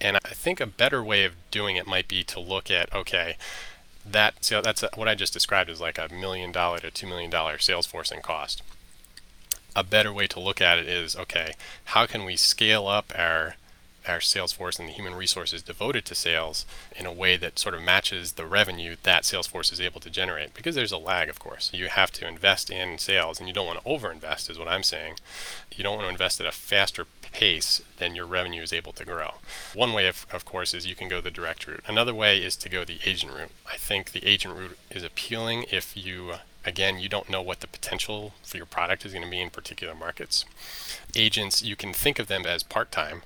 And 0.02 0.18
I 0.18 0.30
think 0.30 0.60
a 0.60 0.66
better 0.66 1.04
way 1.04 1.24
of 1.24 1.34
doing 1.52 1.76
it 1.76 1.88
might 1.88 2.08
be 2.08 2.24
to 2.26 2.40
look 2.40 2.70
at 2.70 2.94
okay, 2.94 3.38
that 4.06 4.44
so 4.44 4.62
that's 4.62 4.84
a, 4.84 4.90
what 4.96 5.08
I 5.08 5.16
just 5.16 5.34
described 5.34 5.70
as 5.70 5.82
like 5.82 5.98
a 5.98 6.14
million 6.14 6.52
dollar 6.52 6.80
to 6.80 6.92
two 6.92 7.08
million 7.08 7.30
dollar 7.30 7.58
sales 7.60 7.86
force 7.86 8.12
in 8.12 8.22
cost. 8.22 8.62
A 9.76 9.84
better 9.84 10.14
way 10.14 10.26
to 10.28 10.40
look 10.40 10.62
at 10.62 10.78
it 10.78 10.88
is 10.88 11.16
okay, 11.16 11.54
how 11.86 12.06
can 12.06 12.26
we 12.26 12.36
scale 12.36 12.88
up 12.88 13.12
our 13.16 13.56
our 14.08 14.22
sales 14.22 14.52
force 14.52 14.80
and 14.80 14.88
the 14.88 14.94
human 14.94 15.16
resources 15.16 15.62
devoted 15.62 16.06
to 16.06 16.16
sales 16.16 16.66
in 16.96 17.06
a 17.06 17.14
way 17.14 17.38
that 17.38 17.60
sort 17.60 17.76
of 17.76 17.82
matches 17.82 18.34
the 18.34 18.46
revenue 18.46 18.96
that 19.04 19.26
sales 19.26 19.48
force 19.48 19.72
is 19.72 19.82
able 19.82 20.00
to 20.02 20.10
generate. 20.10 20.54
Because 20.54 20.76
there's 20.76 20.92
a 20.92 20.98
lag 20.98 21.30
of 21.30 21.40
course. 21.40 21.72
You 21.74 21.88
have 21.88 22.12
to 22.14 22.28
invest 22.28 22.70
in 22.70 22.98
sales 22.98 23.40
and 23.40 23.48
you 23.48 23.54
don't 23.54 23.68
want 23.68 23.80
to 23.80 23.86
overinvest 23.86 24.50
is 24.50 24.60
what 24.60 24.68
i'm 24.68 24.84
saying. 24.84 25.16
You 25.76 25.84
don't 25.84 25.98
want 25.98 26.08
to 26.08 26.12
invest 26.12 26.40
at 26.40 26.48
a 26.48 26.52
faster 26.52 27.06
pace 27.36 27.82
than 27.98 28.16
your 28.16 28.26
revenue 28.26 28.62
is 28.62 28.72
able 28.72 28.94
to 28.94 29.04
grow. 29.04 29.36
One 29.74 29.92
way 29.92 30.08
of, 30.08 30.26
of 30.32 30.46
course 30.46 30.74
is 30.74 30.88
you 30.88 30.96
can 30.96 31.10
go 31.10 31.20
the 31.20 31.32
direct 31.32 31.68
route. 31.68 31.84
Another 31.86 32.14
way 32.14 32.40
is 32.40 32.56
to 32.58 32.70
go 32.70 32.86
the 32.86 33.00
agent 33.06 33.34
route. 33.34 33.52
I 33.70 33.76
think 33.76 34.12
the 34.12 34.26
agent 34.26 34.56
route 34.56 34.78
is 34.90 35.04
appealing 35.04 35.66
if 35.72 35.98
you 35.98 36.36
again 36.66 36.98
you 36.98 37.10
don't 37.10 37.30
know 37.30 37.42
what 37.42 37.60
the 37.60 37.68
potential 37.68 38.34
for 38.44 38.58
your 38.58 38.66
product 38.66 39.06
is 39.06 39.12
going 39.12 39.24
to 39.24 39.30
be 39.30 39.42
in 39.42 39.50
particular 39.50 39.94
markets. 39.94 40.46
Agents 41.16 41.62
you 41.62 41.76
can 41.76 41.94
think 41.94 42.20
of 42.20 42.28
them 42.28 42.46
as 42.46 42.64
part-time 42.64 43.24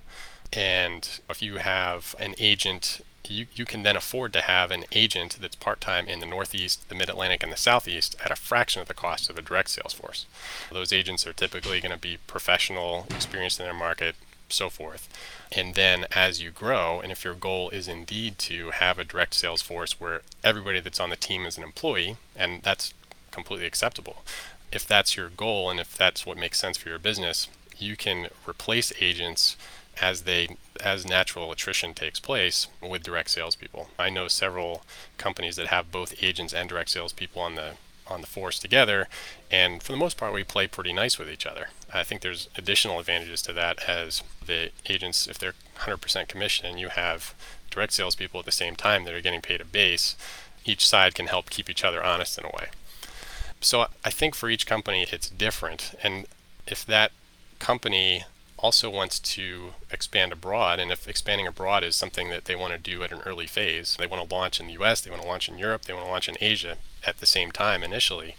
and 0.54 1.20
if 1.30 1.42
you 1.42 1.58
have 1.58 2.16
an 2.20 2.36
agent, 2.38 3.02
you, 3.28 3.46
you 3.54 3.66
can 3.66 3.84
then 3.84 3.96
afford 3.96 4.34
to 4.34 4.42
have 4.42 4.72
an 4.72 4.86
agent 4.92 5.38
that's 5.40 5.56
part 5.56 5.80
time 5.80 6.08
in 6.08 6.20
the 6.20 6.26
Northeast, 6.26 6.90
the 6.90 6.96
Mid 6.96 7.10
Atlantic, 7.10 7.44
and 7.44 7.52
the 7.52 7.58
Southeast 7.58 8.16
at 8.24 8.32
a 8.32 8.36
fraction 8.36 8.82
of 8.82 8.88
the 8.88 8.94
cost 8.94 9.30
of 9.30 9.38
a 9.38 9.42
direct 9.42 9.70
sales 9.70 9.94
force. 9.94 10.26
Those 10.72 10.92
agents 10.92 11.28
are 11.28 11.34
typically 11.34 11.80
going 11.80 11.94
to 11.94 12.00
be 12.00 12.18
professional, 12.26 13.06
experienced 13.12 13.60
in 13.60 13.66
their 13.66 13.74
market, 13.74 14.16
so 14.50 14.70
forth. 14.70 15.08
And 15.52 15.76
then 15.76 16.06
as 16.12 16.42
you 16.42 16.50
grow, 16.50 17.00
and 17.00 17.12
if 17.12 17.24
your 17.24 17.36
goal 17.36 17.70
is 17.70 17.88
indeed 17.88 18.40
to 18.40 18.72
have 18.72 18.98
a 18.98 19.04
direct 19.04 19.36
sales 19.36 19.62
force 19.62 20.00
where 20.00 20.22
everybody 20.44 20.80
that's 20.80 21.00
on 21.00 21.12
the 21.12 21.16
team 21.16 21.46
is 21.46 21.58
an 21.58 21.64
employee, 21.64 22.18
and 22.36 22.64
that's 22.64 22.94
completely 23.32 23.68
acceptable. 23.68 24.24
If 24.72 24.88
that's 24.88 25.16
your 25.16 25.30
goal 25.30 25.70
and 25.70 25.80
if 25.80 25.98
that's 25.98 26.26
what 26.26 26.38
makes 26.38 26.60
sense 26.60 26.78
for 26.78 26.90
your 26.90 27.00
business, 27.00 27.48
you 27.78 27.96
can 27.96 28.30
replace 28.48 28.92
agents 29.02 29.56
as 30.02 30.22
they 30.22 30.58
as 30.84 31.06
natural 31.06 31.52
attrition 31.52 31.94
takes 31.94 32.20
place 32.20 32.68
with 32.82 33.04
direct 33.04 33.30
salespeople. 33.30 33.90
I 33.98 34.10
know 34.10 34.28
several 34.28 34.84
companies 35.18 35.56
that 35.58 35.68
have 35.68 35.92
both 35.92 36.24
agents 36.24 36.54
and 36.54 36.70
direct 36.70 36.90
salespeople 36.90 37.42
on 37.42 37.56
the 37.56 37.74
on 38.08 38.22
the 38.22 38.28
force 38.28 38.58
together, 38.58 39.08
and 39.52 39.84
for 39.84 39.92
the 39.92 39.98
most 39.98 40.18
part, 40.18 40.34
we 40.34 40.44
play 40.44 40.68
pretty 40.68 40.92
nice 40.92 41.20
with 41.20 41.30
each 41.30 41.46
other. 41.46 41.68
I 41.94 42.04
think 42.04 42.22
there's 42.22 42.50
additional 42.58 43.00
advantages 43.00 43.42
to 43.44 43.54
that 43.54 43.88
as 43.88 44.24
the 44.46 44.72
agents, 44.90 45.28
if 45.28 45.38
they're 45.38 45.54
100% 45.78 46.28
commission, 46.28 46.66
and 46.66 46.80
you 46.80 46.90
have 46.90 47.36
direct 47.70 47.94
salespeople 47.94 48.40
at 48.40 48.46
the 48.48 48.52
same 48.52 48.76
time 48.76 49.04
that 49.06 49.14
are 49.14 49.22
getting 49.22 49.42
paid 49.42 49.62
a 49.62 49.66
base, 49.66 50.16
each 50.66 50.88
side 50.88 51.14
can 51.14 51.28
help 51.28 51.50
keep 51.50 51.70
each 51.70 51.84
other 51.84 52.04
honest 52.04 52.38
in 52.38 52.46
a 52.46 52.50
way. 52.50 52.70
So 53.62 53.88
I 54.04 54.10
think 54.10 54.36
for 54.36 54.50
each 54.50 54.66
company, 54.66 55.06
it's 55.12 55.30
different, 55.30 55.94
and 56.02 56.26
if 56.66 56.86
that 56.86 57.12
company 57.60 58.24
also 58.62 58.90
wants 58.90 59.20
to 59.20 59.74
expand 59.92 60.32
abroad, 60.32 60.80
and 60.80 60.92
if 60.92 61.08
expanding 61.08 61.48
abroad 61.48 61.84
is 61.84 61.96
something 61.96 62.30
that 62.30 62.46
they 62.46 62.56
want 62.56 62.74
to 62.74 62.80
do 62.80 63.04
at 63.04 63.12
an 63.12 63.22
early 63.26 63.48
phase, 63.48 63.96
they 63.98 64.08
want 64.08 64.28
to 64.28 64.36
launch 64.36 64.60
in 64.60 64.68
the 64.68 64.74
US, 64.74 65.02
they 65.02 65.10
want 65.10 65.22
to 65.22 65.28
launch 65.28 65.50
in 65.50 65.58
Europe, 65.58 65.84
they 65.84 65.94
want 65.94 66.06
to 66.06 66.12
launch 66.12 66.30
in 66.30 66.38
Asia 66.40 66.78
at 67.06 67.20
the 67.20 67.26
same 67.26 67.52
time 67.52 67.84
initially, 67.84 68.36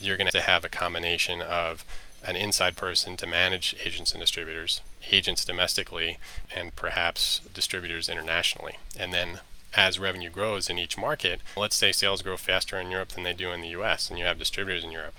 you're 0.00 0.16
going 0.16 0.30
to 0.30 0.40
have 0.40 0.64
a 0.64 0.68
combination 0.68 1.42
of 1.42 1.84
an 2.24 2.36
inside 2.36 2.76
person 2.76 3.16
to 3.16 3.26
manage 3.26 3.76
agents 3.84 4.12
and 4.12 4.20
distributors, 4.20 4.80
agents 5.12 5.44
domestically, 5.44 6.18
and 6.54 6.74
perhaps 6.74 7.40
distributors 7.54 8.08
internationally. 8.08 8.78
And 8.98 9.12
then 9.12 9.40
as 9.76 9.98
revenue 9.98 10.30
grows 10.30 10.68
in 10.70 10.78
each 10.78 10.98
market, 10.98 11.40
let's 11.56 11.76
say 11.76 11.92
sales 11.92 12.22
grow 12.22 12.36
faster 12.36 12.78
in 12.78 12.90
Europe 12.90 13.10
than 13.10 13.22
they 13.22 13.34
do 13.34 13.52
in 13.52 13.60
the 13.60 13.68
US, 13.68 14.08
and 14.08 14.18
you 14.18 14.24
have 14.24 14.38
distributors 14.38 14.84
in 14.84 14.90
Europe, 14.90 15.14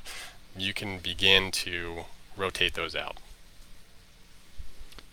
you 0.57 0.73
can 0.73 0.99
begin 0.99 1.51
to 1.51 2.05
rotate 2.35 2.73
those 2.73 2.95
out. 2.95 3.17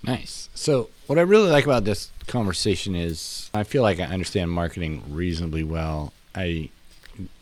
Nice. 0.03 0.49
So, 0.55 0.91
what 1.07 1.19
I 1.19 1.23
really 1.23 1.51
like 1.51 1.65
about 1.65 1.85
this 1.85 2.11
conversation 2.27 2.95
is 2.95 3.51
I 3.55 3.65
feel 3.65 3.83
like 3.83 4.01
I 4.01 4.05
understand 4.05 4.51
marketing 4.51 5.03
reasonably 5.09 5.65
well. 5.65 6.13
I 6.35 6.71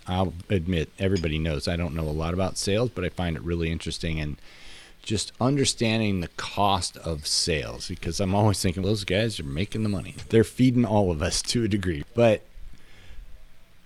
I'll 0.07 0.35
admit 0.51 0.91
everybody 0.99 1.39
knows 1.39 1.67
I 1.67 1.77
don't 1.77 1.95
know 1.95 2.05
a 2.05 2.11
lot 2.11 2.35
about 2.35 2.59
sales, 2.59 2.91
but 2.91 3.05
I 3.05 3.09
find 3.09 3.37
it 3.37 3.43
really 3.43 3.71
interesting 3.71 4.21
and 4.21 4.37
just 5.03 5.33
understanding 5.41 6.21
the 6.21 6.29
cost 6.29 6.97
of 6.99 7.27
sales 7.27 7.89
because 7.89 8.21
I'm 8.21 8.35
always 8.35 8.61
thinking 8.63 8.83
those 8.83 9.05
guys 9.05 9.39
are 9.39 9.45
making 9.45 9.83
the 9.83 9.89
money. 9.89 10.17
They're 10.31 10.45
feeding 10.45 10.85
all 10.85 11.11
of 11.11 11.23
us 11.23 11.43
to 11.53 11.65
a 11.65 11.69
degree. 11.69 12.05
But 12.15 12.43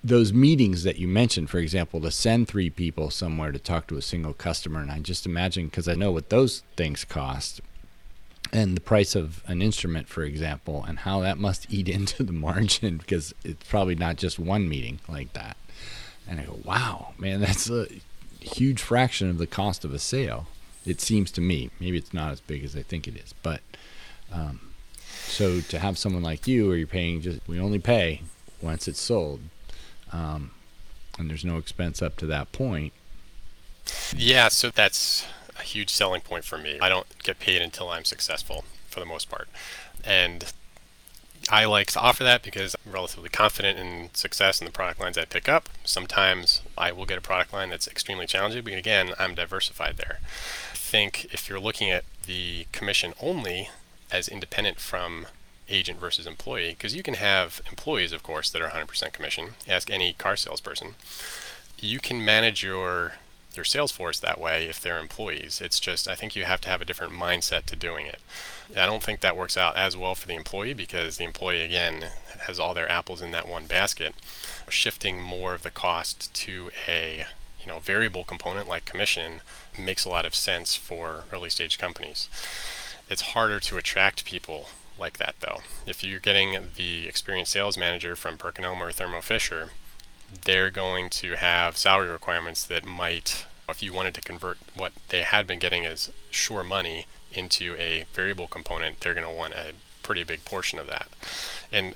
those 0.03 0.33
meetings 0.33 0.85
that 0.85 0.97
you 0.97 1.09
mentioned, 1.09 1.51
for 1.51 1.59
example, 1.59 2.01
to 2.01 2.11
send 2.11 2.47
three 2.47 2.71
people 2.71 3.11
somewhere 3.11 3.51
to 3.51 3.59
talk 3.59 3.89
to 3.89 3.97
a 3.97 4.03
single 4.03 4.33
customer, 4.33 4.81
and 4.81 4.91
I 4.91 5.01
just 5.01 5.27
imagine 5.27 5.67
because 5.67 5.89
I 5.89 5.95
know 5.95 6.13
what 6.13 6.31
those 6.31 6.63
things 6.77 7.05
cost, 7.05 7.61
and 8.53 8.77
the 8.77 8.81
price 8.81 9.15
of 9.15 9.43
an 9.47 9.63
instrument, 9.63 10.09
for 10.09 10.23
example, 10.23 10.85
and 10.87 11.01
how 11.01 11.21
that 11.21 11.39
must 11.39 11.73
eat 11.73 11.89
into 11.89 12.23
the 12.23 12.33
margin 12.33 12.99
because 12.99 13.35
it's 13.45 13.69
probably 13.69 13.95
not 13.95 14.17
just 14.17 14.39
one 14.39 14.69
meeting 14.69 15.01
like 15.09 15.33
that. 15.35 15.57
And 16.29 16.41
I 16.41 16.45
go, 16.45 16.59
wow, 16.65 17.15
man, 17.19 17.41
that's 17.41 17.71
a 17.71 17.87
huge 18.41 18.83
fraction 18.83 19.31
of 19.31 19.39
the 19.39 19.47
cost 19.47 19.85
of 19.85 19.95
a 19.95 19.99
sale. 19.99 20.47
It 20.85 21.01
seems 21.01 21.31
to 21.33 21.41
me. 21.41 21.71
Maybe 21.81 21.97
it's 21.97 22.15
not 22.15 22.33
as 22.33 22.41
big 22.41 22.65
as 22.65 22.77
I 22.77 22.83
think 22.83 23.07
it 23.09 23.17
is, 23.17 23.35
but 23.43 23.61
um, 24.33 24.61
so 24.99 25.61
to 25.61 25.79
have 25.79 25.99
someone 25.99 26.23
like 26.23 26.47
you, 26.47 26.69
where 26.69 26.77
you're 26.77 26.87
paying 26.87 27.21
just 27.21 27.47
we 27.47 27.59
only 27.59 27.79
pay 27.79 28.23
once 28.63 28.89
it's 28.89 29.01
sold, 29.01 29.41
um, 30.13 30.51
and 31.19 31.29
there's 31.29 31.45
no 31.45 31.57
expense 31.59 32.01
up 32.01 32.17
to 32.17 32.27
that 32.27 32.53
point. 32.53 32.93
Yeah, 34.17 34.49
so 34.49 34.71
that's 34.71 35.27
a 35.59 35.63
huge 35.63 35.91
selling 35.91 36.21
point 36.21 36.45
for 36.45 36.59
me. 36.59 36.79
I 36.81 36.89
don't 36.89 37.07
get 37.23 37.39
paid 37.39 37.63
until 37.63 37.91
I'm 37.91 38.05
successful 38.05 38.65
for 38.89 39.01
the 39.01 39.07
most 39.07 39.29
part. 39.29 39.49
And 40.05 40.53
I 41.51 41.65
like 41.65 41.89
to 41.93 42.01
offer 42.01 42.25
that 42.25 42.43
because 42.43 42.77
I'm 42.85 42.93
relatively 42.93 43.29
confident 43.29 43.79
in 43.79 44.11
success 44.13 44.61
in 44.61 44.67
the 44.67 44.73
product 44.73 45.01
lines 45.01 45.17
I 45.17 45.25
pick 45.25 45.49
up. 45.49 45.69
Sometimes 45.85 46.63
I 46.77 46.93
will 46.93 47.07
get 47.07 47.19
a 47.19 47.23
product 47.23 47.53
line 47.53 47.71
that's 47.71 47.89
extremely 47.89 48.27
challenging, 48.27 48.65
but 48.65 48.75
again, 48.75 49.13
I'm 49.19 49.35
diversified 49.35 49.97
there. 49.97 50.19
I 50.73 50.77
think 50.77 51.27
if 51.33 51.49
you're 51.49 51.61
looking 51.61 51.91
at 51.91 52.05
the 52.27 52.67
commission 52.73 53.15
only 53.21 53.71
as 54.11 54.29
independent 54.29 54.79
from 54.79 55.27
agent 55.69 55.99
versus 55.99 56.27
employee, 56.27 56.71
because 56.71 56.95
you 56.95 57.03
can 57.03 57.15
have 57.15 57.61
employees, 57.71 58.13
of 58.13 58.23
course, 58.23 58.51
that 58.51 58.63
are 58.63 58.71
100% 58.71 59.13
commission. 59.13 59.51
Ask 59.67 59.91
any 59.91 60.13
car 60.15 60.37
salesperson. 60.37 60.95
You 61.81 61.99
can 61.99 62.25
manage 62.25 62.63
your 62.63 63.15
your 63.55 63.65
sales 63.65 63.91
force 63.91 64.19
that 64.21 64.41
way 64.41 64.67
if 64.67 64.81
they're 64.81 64.99
employees. 64.99 65.61
It's 65.61 65.81
just 65.81 66.09
I 66.09 66.15
think 66.15 66.37
you 66.37 66.45
have 66.45 66.61
to 66.63 66.69
have 66.69 66.81
a 66.81 66.85
different 66.85 67.13
mindset 67.13 67.65
to 67.67 67.77
doing 67.77 68.07
it. 68.07 68.21
I 68.77 68.87
don't 68.87 69.03
think 69.03 69.21
that 69.21 69.37
works 69.37 69.57
out 69.57 69.77
as 69.77 69.97
well 69.97 70.15
for 70.15 70.27
the 70.27 70.35
employee 70.35 70.75
because 70.75 71.17
the 71.17 71.25
employee 71.25 71.63
again 71.63 72.07
has 72.47 72.61
all 72.61 72.75
their 72.75 72.91
apples 72.91 73.23
in 73.23 73.31
that 73.33 73.49
one 73.49 73.67
basket. 73.67 74.15
Shifting 74.69 75.21
more 75.21 75.55
of 75.55 75.63
the 75.63 75.71
cost 75.71 76.33
to 76.35 76.71
a 76.87 77.27
you 77.61 77.67
know 77.67 77.79
variable 77.79 78.25
component 78.25 78.69
like 78.69 78.85
commission 78.85 79.41
makes 79.79 80.05
a 80.05 80.11
lot 80.11 80.27
of 80.27 80.35
sense 80.35 80.77
for 80.77 81.25
early 81.33 81.51
stage 81.51 81.79
companies. 81.79 82.29
It's 83.11 83.33
harder 83.33 83.59
to 83.61 83.79
attract 83.79 84.25
people 84.25 84.69
like 84.99 85.19
that 85.19 85.37
though. 85.41 85.61
If 85.87 86.05
you're 86.05 86.21
getting 86.21 86.59
the 86.77 87.09
experienced 87.09 87.53
sales 87.53 87.79
manager 87.79 88.17
from 88.17 88.37
PerkinElmer 88.37 88.89
or 88.89 88.93
Thermo 88.93 89.21
Fisher, 89.21 89.71
they're 90.45 90.71
going 90.71 91.11
to 91.11 91.37
have 91.37 91.77
salary 91.77 92.09
requirements 92.09 92.65
that 92.65 92.85
might, 92.85 93.47
if 93.69 93.83
you 93.83 93.93
wanted 93.93 94.15
to 94.15 94.21
convert 94.21 94.59
what 94.75 94.93
they 95.09 95.23
had 95.23 95.47
been 95.47 95.59
getting 95.59 95.87
as 95.87 96.11
sure 96.31 96.63
money 96.63 97.07
into 97.33 97.75
a 97.79 98.05
variable 98.13 98.47
component, 98.47 99.01
they're 99.01 99.15
going 99.15 99.27
to 99.27 99.33
want 99.33 99.55
a 99.55 99.73
pretty 100.03 100.25
big 100.25 100.45
portion 100.45 100.79
of 100.79 100.87
that. 100.87 101.09
And 101.71 101.95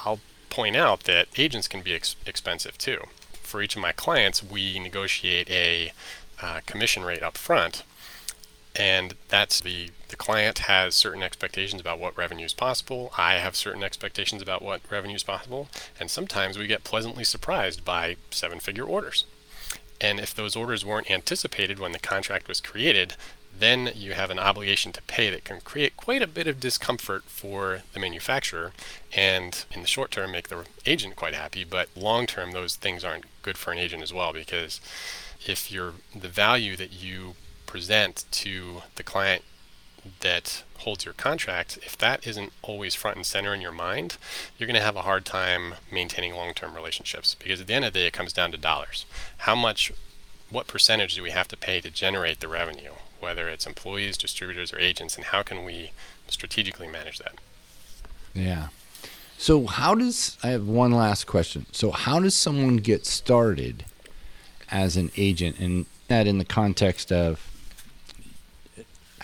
I'll 0.00 0.20
point 0.50 0.76
out 0.76 1.04
that 1.04 1.28
agents 1.36 1.68
can 1.68 1.82
be 1.82 1.94
ex- 1.94 2.16
expensive 2.26 2.78
too. 2.78 3.04
For 3.42 3.62
each 3.62 3.76
of 3.76 3.82
my 3.82 3.92
clients, 3.92 4.42
we 4.42 4.78
negotiate 4.78 5.50
a 5.50 5.92
uh, 6.40 6.60
commission 6.66 7.02
rate 7.02 7.22
up 7.22 7.36
front 7.36 7.82
and 8.78 9.14
that's 9.28 9.60
the 9.60 9.90
the 10.08 10.16
client 10.16 10.60
has 10.60 10.94
certain 10.94 11.22
expectations 11.22 11.82
about 11.82 11.98
what 11.98 12.16
revenue 12.16 12.46
is 12.46 12.54
possible. 12.54 13.12
I 13.18 13.34
have 13.34 13.54
certain 13.54 13.82
expectations 13.82 14.40
about 14.40 14.62
what 14.62 14.80
revenue 14.88 15.16
is 15.16 15.22
possible, 15.22 15.68
and 16.00 16.10
sometimes 16.10 16.56
we 16.56 16.66
get 16.66 16.82
pleasantly 16.82 17.24
surprised 17.24 17.84
by 17.84 18.16
seven-figure 18.30 18.84
orders. 18.84 19.26
And 20.00 20.18
if 20.18 20.34
those 20.34 20.56
orders 20.56 20.82
weren't 20.82 21.10
anticipated 21.10 21.78
when 21.78 21.92
the 21.92 21.98
contract 21.98 22.48
was 22.48 22.62
created, 22.62 23.16
then 23.58 23.90
you 23.94 24.14
have 24.14 24.30
an 24.30 24.38
obligation 24.38 24.92
to 24.92 25.02
pay 25.02 25.28
that 25.30 25.44
can 25.44 25.60
create 25.60 25.96
quite 25.96 26.22
a 26.22 26.26
bit 26.26 26.46
of 26.46 26.60
discomfort 26.60 27.24
for 27.24 27.82
the 27.92 28.00
manufacturer 28.00 28.72
and 29.14 29.64
in 29.72 29.80
the 29.80 29.86
short 29.86 30.10
term 30.10 30.32
make 30.32 30.48
the 30.48 30.64
agent 30.86 31.16
quite 31.16 31.34
happy 31.34 31.64
but 31.64 31.88
long 31.96 32.24
term 32.26 32.52
those 32.52 32.76
things 32.76 33.02
aren't 33.02 33.24
good 33.42 33.58
for 33.58 33.72
an 33.72 33.78
agent 33.78 34.02
as 34.02 34.12
well 34.12 34.32
because 34.32 34.80
if 35.46 35.72
you're 35.72 35.94
the 36.14 36.28
value 36.28 36.76
that 36.76 36.92
you 36.92 37.34
present 37.68 38.24
to 38.32 38.82
the 38.96 39.04
client 39.04 39.44
that 40.20 40.64
holds 40.78 41.04
your 41.04 41.14
contract, 41.14 41.78
if 41.82 41.96
that 41.98 42.26
isn't 42.26 42.52
always 42.62 42.94
front 42.94 43.16
and 43.16 43.26
center 43.26 43.52
in 43.54 43.60
your 43.60 43.72
mind, 43.72 44.16
you're 44.56 44.66
going 44.66 44.74
to 44.74 44.82
have 44.82 44.96
a 44.96 45.02
hard 45.02 45.24
time 45.24 45.74
maintaining 45.92 46.34
long 46.34 46.54
term 46.54 46.74
relationships 46.74 47.36
because 47.38 47.60
at 47.60 47.66
the 47.66 47.74
end 47.74 47.84
of 47.84 47.92
the 47.92 48.00
day, 48.00 48.06
it 48.06 48.12
comes 48.12 48.32
down 48.32 48.50
to 48.50 48.56
dollars. 48.56 49.04
How 49.38 49.54
much, 49.54 49.92
what 50.50 50.66
percentage 50.66 51.14
do 51.14 51.22
we 51.22 51.30
have 51.30 51.46
to 51.48 51.56
pay 51.56 51.80
to 51.82 51.90
generate 51.90 52.40
the 52.40 52.48
revenue, 52.48 52.92
whether 53.20 53.48
it's 53.48 53.66
employees, 53.66 54.16
distributors, 54.16 54.72
or 54.72 54.78
agents, 54.78 55.16
and 55.16 55.26
how 55.26 55.42
can 55.42 55.64
we 55.64 55.92
strategically 56.26 56.88
manage 56.88 57.18
that? 57.18 57.34
Yeah. 58.32 58.68
So 59.36 59.66
how 59.66 59.94
does 59.94 60.38
I 60.42 60.48
have 60.48 60.66
one 60.66 60.92
last 60.92 61.26
question. 61.26 61.66
So 61.72 61.90
how 61.90 62.18
does 62.18 62.34
someone 62.34 62.78
get 62.78 63.04
started 63.04 63.84
as 64.70 64.96
an 64.96 65.10
agent 65.16 65.58
and 65.58 65.86
that 66.08 66.26
in 66.26 66.38
the 66.38 66.44
context 66.44 67.12
of 67.12 67.48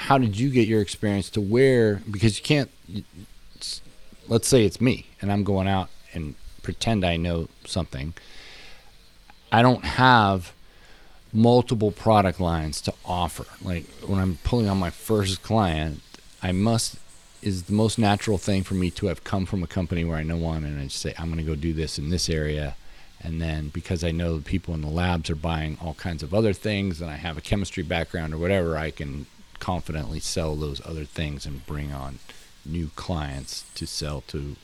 how 0.05 0.19
did 0.19 0.39
you 0.39 0.51
get 0.51 0.69
your 0.69 0.83
experience 0.83 1.31
to 1.31 1.41
where 1.41 2.03
because 2.11 2.39
you 2.39 2.45
can't 2.45 2.71
let's 4.29 4.47
say 4.47 4.65
it's 4.65 4.79
me 4.79 5.07
and 5.23 5.33
I'm 5.33 5.45
going 5.45 5.67
out 5.67 5.89
and 6.13 6.35
pretend 6.63 7.05
I 7.05 7.17
know 7.17 7.49
something. 7.65 8.13
I 9.51 9.63
don't 9.63 9.85
have 9.85 10.53
multiple 11.33 11.91
product 11.91 12.39
lines 12.39 12.83
to 12.83 12.95
offer. 13.05 13.47
Like 13.63 13.87
when 14.07 14.21
I'm 14.21 14.39
pulling 14.45 14.69
on 14.69 14.79
my 14.79 14.91
first 14.91 15.43
client, 15.43 16.03
I 16.43 16.53
must 16.53 16.97
is 17.41 17.65
the 17.65 17.73
most 17.73 17.99
natural 17.99 18.37
thing 18.37 18.63
for 18.63 18.75
me 18.75 18.91
to 18.91 19.07
have 19.07 19.25
come 19.25 19.47
from 19.47 19.63
a 19.63 19.67
company 19.67 20.05
where 20.05 20.19
I 20.19 20.23
know 20.23 20.37
one 20.37 20.65
and 20.65 20.81
I 20.81 20.85
just 20.85 21.01
say 21.01 21.15
I'm 21.19 21.27
going 21.27 21.39
to 21.39 21.51
go 21.51 21.55
do 21.55 21.73
this 21.73 21.99
in 21.99 22.11
this 22.11 22.29
area 22.29 22.77
and 23.23 23.41
then 23.41 23.69
because 23.69 24.05
I 24.05 24.11
know 24.11 24.37
the 24.37 24.45
people 24.45 24.75
in 24.75 24.83
the 24.83 24.89
labs 24.89 25.31
are 25.31 25.35
buying 25.35 25.79
all 25.81 25.95
kinds 25.95 26.23
of 26.23 26.35
other 26.35 26.53
things 26.53 27.01
and 27.01 27.11
I 27.11 27.17
have 27.17 27.39
a 27.39 27.43
chemistry 27.43 27.83
background 27.83 28.35
or 28.35 28.39
whatever, 28.39 28.77
I 28.77 28.91
can 28.91 29.27
confidently 29.65 30.21
sell 30.21 30.57
those 30.57 30.85
other 30.85 31.07
things 31.07 31.47
and 31.47 31.65
bring 31.65 31.91
on 31.91 32.19
new 32.67 32.91
clients 32.97 33.65
to 33.75 33.87
sell 33.87 34.23
to 34.29 34.57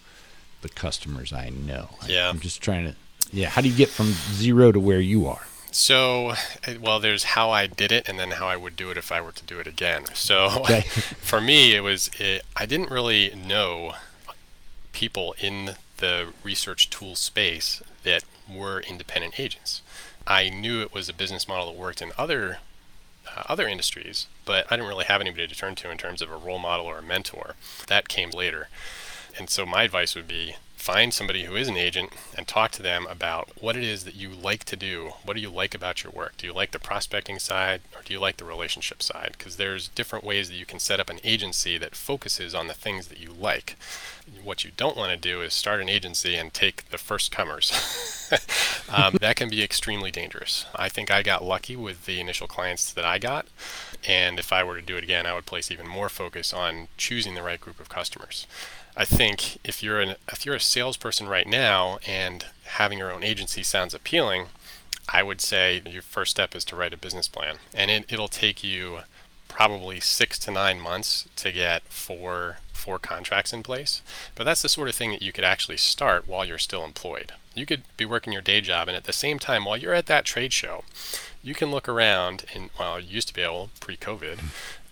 the 0.61 0.69
customers 0.69 1.33
I 1.33 1.49
know. 1.49 1.89
Yeah. 2.07 2.29
I'm 2.29 2.39
just 2.39 2.61
trying 2.61 2.85
to 2.87 2.95
yeah, 3.33 3.49
how 3.49 3.61
do 3.61 3.69
you 3.69 3.77
get 3.77 3.89
from 3.89 4.07
zero 4.07 4.73
to 4.73 4.81
where 4.81 5.01
you 5.01 5.27
are? 5.27 5.47
So, 5.71 6.35
eh, 6.67 6.77
well, 6.81 6.99
there's 6.99 7.25
how 7.25 7.51
I 7.51 7.67
did 7.67 7.93
it, 7.93 8.09
and 8.09 8.19
then 8.19 8.33
how 8.33 8.49
I 8.49 8.57
would 8.57 8.75
do 8.75 8.91
it 8.91 8.97
if 8.97 9.13
I 9.13 9.21
were 9.21 9.33
to 9.33 9.45
do 9.45 9.59
it 9.61 9.67
again. 9.67 10.05
So, 10.15 10.49
okay. 10.61 10.81
for 11.21 11.41
me, 11.41 11.75
it 11.75 11.81
was 11.81 12.11
it, 12.19 12.43
I 12.57 12.67
didn't 12.67 12.91
really 12.91 13.33
know 13.35 13.95
people 14.93 15.35
in 15.41 15.77
the 15.99 16.29
research 16.43 16.91
tool 16.91 17.15
space 17.15 17.83
that 18.03 18.25
were 18.53 18.81
independent 18.81 19.39
agents. 19.39 19.83
I 20.27 20.49
knew 20.49 20.83
it 20.83 20.93
was 20.93 21.09
a 21.09 21.15
business 21.15 21.47
model 21.47 21.73
that 21.73 21.79
worked 21.79 22.03
in 22.03 22.13
other 22.19 22.59
uh, 23.37 23.43
other 23.49 23.69
industries, 23.69 24.27
but 24.45 24.67
I 24.71 24.77
didn't 24.77 24.89
really 24.89 25.05
have 25.05 25.21
anybody 25.21 25.47
to 25.47 25.55
turn 25.55 25.75
to 25.77 25.91
in 25.91 25.99
terms 25.99 26.23
of 26.23 26.31
a 26.31 26.37
role 26.37 26.59
model 26.59 26.87
or 26.87 26.99
a 26.99 27.03
mentor. 27.03 27.55
That 27.87 28.09
came 28.09 28.31
later. 28.31 28.69
And 29.39 29.49
so 29.49 29.65
my 29.65 29.85
advice 29.85 30.15
would 30.15 30.29
be 30.29 30.57
find 30.81 31.13
somebody 31.13 31.45
who 31.45 31.57
is 31.57 31.69
an 31.69 31.77
agent 31.77 32.11
and 32.37 32.49
talk 32.49 32.71
to 32.73 32.83
them 32.83 33.07
about 33.09 33.51
what 33.61 33.77
it 33.77 33.85
is 33.85 34.05
that 34.05 34.15
you 34.15 34.31
like 34.31 34.65
to 34.65 34.77
do. 34.77 35.13
What 35.25 35.35
do 35.35 35.41
you 35.41 35.51
like 35.51 35.75
about 35.75 36.03
your 36.03 36.11
work? 36.11 36.37
Do 36.39 36.47
you 36.47 36.55
like 36.55 36.71
the 36.71 36.79
prospecting 36.79 37.39
side 37.39 37.83
or 37.95 38.03
do 38.03 38.15
you 38.15 38.19
like 38.19 38.39
the 38.39 38.47
relationship 38.47 39.03
side? 39.03 39.35
Because 39.37 39.57
there's 39.57 39.89
different 39.89 40.25
ways 40.25 40.49
that 40.49 40.57
you 40.57 40.65
can 40.65 40.79
set 40.79 40.99
up 40.99 41.11
an 41.11 41.21
agency 41.23 41.77
that 41.77 41.95
focuses 41.95 42.55
on 42.55 42.67
the 42.67 42.75
things 42.75 43.09
that 43.09 43.21
you 43.21 43.31
like. 43.31 43.77
What 44.43 44.65
you 44.65 44.71
don't 44.77 44.97
want 44.97 45.11
to 45.11 45.19
do 45.19 45.43
is 45.43 45.53
start 45.53 45.81
an 45.81 45.89
agency 45.89 46.35
and 46.35 46.53
take 46.53 46.89
the 46.89 46.99
first 46.99 47.31
comers. 47.31 48.29
um, 48.89 49.17
that 49.21 49.37
can 49.37 49.51
be 49.51 49.63
extremely 49.63 50.11
dangerous. 50.11 50.65
I 50.75 50.89
think 50.89 51.11
I 51.11 51.23
got 51.23 51.45
lucky 51.45 51.77
with 51.77 52.07
the 52.07 52.21
initial 52.21 52.47
clients 52.47 52.91
that 52.93 53.05
I 53.05 53.19
got. 53.19 53.47
And 54.09 54.39
if 54.39 54.53
I 54.53 54.65
were 54.65 54.77
to 54.77 54.83
do 54.83 54.97
it 54.97 55.05
again, 55.05 55.27
I 55.27 55.35
would 55.35 55.47
place 55.47 55.71
even 55.71 55.87
more 55.87 56.09
focus 56.09 56.55
on 56.55 56.89
choosing 56.97 57.35
the 57.35 57.43
right 57.43 57.61
group 57.61 57.81
of 57.81 57.91
customers. 57.91 58.47
I 58.97 59.05
think 59.05 59.59
if 59.65 59.83
you're 59.83 60.01
an 60.01 60.17
if 60.31 60.45
you're 60.45 60.57
a 60.57 60.61
salesperson 60.61 61.29
right 61.29 61.47
now 61.47 61.99
and 62.07 62.47
having 62.65 62.99
your 62.99 63.13
own 63.13 63.23
agency 63.23 63.63
sounds 63.63 63.95
appealing, 63.95 64.47
I 65.09 65.23
would 65.23 65.41
say 65.41 65.83
your 65.89 66.03
first 66.03 66.33
step 66.33 66.55
is 66.55 66.65
to 66.67 66.77
write 66.77 66.93
a 66.93 66.99
business 66.99 67.29
plan, 67.29 67.57
and 67.75 67.91
it, 67.91 68.05
it'll 68.09 68.29
take 68.29 68.63
you 68.63 69.01
probably 69.49 70.01
six 70.01 70.39
to 70.41 70.51
nine 70.51 70.81
months 70.81 71.29
to 71.37 71.53
get 71.53 71.83
four 71.85 72.59
four 72.73 72.99
contracts 72.99 73.53
in 73.53 73.63
place. 73.63 74.03
But 74.35 74.45
that's 74.45 74.63
the 74.63 74.69
sort 74.69 74.89
of 74.89 74.95
thing 74.95 75.11
that 75.11 75.23
you 75.23 75.33
could 75.33 75.45
actually 75.45 75.77
start 75.77 76.27
while 76.27 76.45
you're 76.45 76.59
still 76.59 76.85
employed. 76.85 77.33
You 77.55 77.67
could 77.67 77.83
be 77.97 78.05
working 78.05 78.33
your 78.33 78.43
day 78.43 78.61
job, 78.61 78.89
and 78.89 78.97
at 78.97 79.05
the 79.05 79.13
same 79.13 79.39
time, 79.39 79.65
while 79.65 79.77
you're 79.77 79.95
at 79.95 80.07
that 80.07 80.25
trade 80.25 80.53
show, 80.53 80.85
you 81.43 81.55
can 81.55 81.71
look 81.71 81.89
around 81.89 82.45
and 82.55 82.71
well, 82.79 82.99
you 83.01 83.09
used 83.09 83.29
to 83.29 83.35
be 83.35 83.43
able 83.43 83.71
pre-COVID 83.81 84.41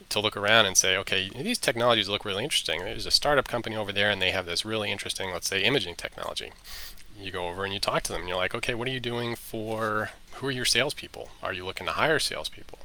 to 0.09 0.21
look 0.21 0.37
around 0.37 0.67
and 0.67 0.77
say, 0.77 0.97
okay, 0.97 1.31
these 1.37 1.59
technologies 1.59 2.09
look 2.09 2.25
really 2.25 2.45
interesting. 2.45 2.81
There's 2.81 3.07
a 3.07 3.11
startup 3.11 3.49
company 3.49 3.77
over 3.77 3.93
there, 3.93 4.11
and 4.11 4.23
they 4.23 4.31
have 4.31 4.47
this 4.47 4.65
really 4.65 4.91
interesting, 4.91 5.31
let's 5.31 5.49
say, 5.49 5.63
imaging 5.63 5.97
technology. 5.97 6.53
You 7.21 7.31
go 7.31 7.49
over 7.49 7.65
and 7.65 7.75
you 7.75 7.81
talk 7.81 8.03
to 8.05 8.13
them. 8.13 8.23
And 8.23 8.29
you're 8.29 8.39
like, 8.39 8.55
okay, 8.55 8.75
what 8.75 8.89
are 8.89 8.93
you 8.93 9.01
doing 9.01 9.37
for? 9.37 10.11
Who 10.35 10.47
are 10.47 10.53
your 10.53 10.65
salespeople? 10.65 11.31
Are 11.43 11.53
you 11.53 11.65
looking 11.65 11.87
to 11.87 11.93
hire 11.93 12.19
salespeople? 12.19 12.79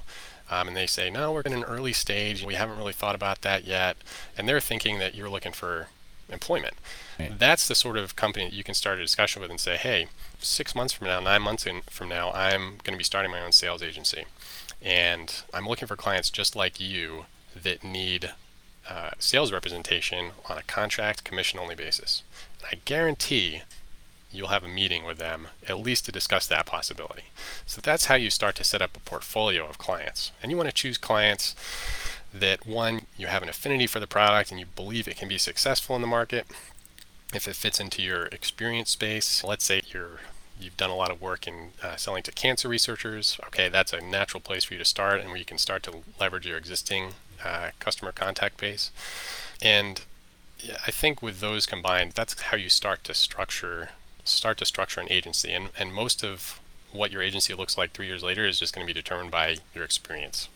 Um, 0.50 0.68
and 0.68 0.76
they 0.76 0.88
say, 0.88 1.10
no, 1.10 1.32
we're 1.32 1.42
in 1.42 1.54
an 1.54 1.64
early 1.64 1.94
stage. 1.94 2.44
We 2.44 2.56
haven't 2.56 2.78
really 2.78 2.94
thought 2.94 3.16
about 3.16 3.42
that 3.42 3.66
yet. 3.66 3.98
And 4.38 4.48
they're 4.48 4.60
thinking 4.60 5.00
that 5.00 5.16
you're 5.16 5.30
looking 5.30 5.54
for 5.54 5.88
employment. 6.30 6.74
Right. 7.20 7.38
That's 7.38 7.68
the 7.68 7.76
sort 7.76 7.98
of 7.98 8.16
company 8.16 8.46
that 8.46 8.54
you 8.54 8.64
can 8.64 8.74
start 8.74 8.98
a 8.98 9.02
discussion 9.02 9.42
with 9.42 9.52
and 9.52 9.60
say, 9.60 9.78
hey, 9.78 10.08
six 10.40 10.76
months 10.76 10.94
from 10.94 11.08
now, 11.08 11.20
nine 11.20 11.42
months 11.42 11.66
in, 11.66 11.82
from 11.90 12.10
now, 12.10 12.32
I'm 12.32 12.78
going 12.84 12.94
to 12.94 12.98
be 12.98 13.04
starting 13.04 13.32
my 13.32 13.42
own 13.42 13.52
sales 13.52 13.82
agency. 13.82 14.26
And 14.84 15.44
I'm 15.54 15.68
looking 15.68 15.88
for 15.88 15.96
clients 15.96 16.30
just 16.30 16.56
like 16.56 16.80
you 16.80 17.26
that 17.56 17.84
need 17.84 18.32
uh, 18.90 19.12
sales 19.18 19.52
representation 19.52 20.32
on 20.50 20.58
a 20.58 20.64
contract 20.64 21.24
commission 21.24 21.60
only 21.60 21.76
basis. 21.76 22.24
And 22.60 22.68
I 22.72 22.82
guarantee 22.84 23.62
you'll 24.32 24.48
have 24.50 24.64
a 24.64 24.68
meeting 24.68 25.06
with 25.06 25.20
them 25.20 25.48
at 25.68 25.80
least 25.80 26.06
to 26.06 26.12
discuss 26.12 26.48
that 26.48 26.66
possibility. 26.66 27.24
So 27.66 27.80
that's 27.82 28.06
how 28.06 28.16
you 28.16 28.30
start 28.30 28.56
to 28.56 28.64
set 28.64 28.82
up 28.82 28.98
a 28.98 29.00
portfolio 29.00 29.66
of 29.68 29.78
clients. 29.78 30.32
And 30.42 30.52
you 30.52 30.58
want 30.58 30.70
to 30.70 30.76
choose 30.76 30.98
clients 30.98 31.56
that 32.34 32.66
one, 32.66 33.04
you 33.16 33.28
have 33.28 33.44
an 33.44 33.50
affinity 33.50 33.88
for 33.88 34.00
the 34.00 34.08
product 34.08 34.50
and 34.52 34.60
you 34.60 34.66
believe 34.76 35.08
it 35.08 35.18
can 35.18 35.30
be 35.30 35.38
successful 35.38 35.96
in 35.96 36.02
the 36.02 36.08
market. 36.08 36.48
If 37.34 37.48
it 37.48 37.56
fits 37.56 37.80
into 37.80 38.02
your 38.02 38.26
experience 38.26 38.90
space, 38.90 39.44
let's 39.44 39.64
say 39.64 39.82
you're 39.88 40.20
you've 40.64 40.78
done 40.78 40.90
a 40.90 40.96
lot 40.96 41.12
of 41.12 41.22
work 41.22 41.48
in 41.48 41.72
uh, 41.84 41.96
selling 41.96 42.24
to 42.24 42.32
cancer 42.32 42.68
researchers. 42.68 43.40
Okay, 43.48 43.70
that's 43.70 43.94
a 43.94 44.02
natural 44.02 44.42
place 44.42 44.64
for 44.64 44.74
you 44.74 44.80
to 44.80 44.86
start, 44.86 45.20
and 45.20 45.30
where 45.30 45.38
you 45.38 45.46
can 45.46 45.58
start 45.58 45.84
to 45.84 46.04
leverage 46.20 46.48
your 46.48 46.58
existing 46.58 47.14
uh, 47.44 47.70
customer 47.80 48.12
contact 48.12 48.58
base. 48.58 48.92
And 49.62 50.02
I 50.88 50.92
think 50.92 51.22
with 51.22 51.40
those 51.40 51.66
combined, 51.66 52.14
that's 52.14 52.42
how 52.42 52.58
you 52.58 52.70
start 52.70 53.04
to 53.06 53.14
structure 53.14 53.90
start 54.26 54.58
to 54.58 54.66
structure 54.66 55.02
an 55.02 55.12
agency. 55.12 55.52
And 55.52 55.70
and 55.78 55.94
most 55.94 56.24
of 56.24 56.60
what 56.92 57.12
your 57.12 57.22
agency 57.22 57.54
looks 57.54 57.78
like 57.78 57.92
three 57.92 58.08
years 58.08 58.24
later 58.24 58.46
is 58.46 58.60
just 58.60 58.74
going 58.74 58.86
to 58.88 58.94
be 58.94 59.00
determined 59.00 59.32
by 59.32 59.58
your 59.74 59.84
experience. 59.84 60.48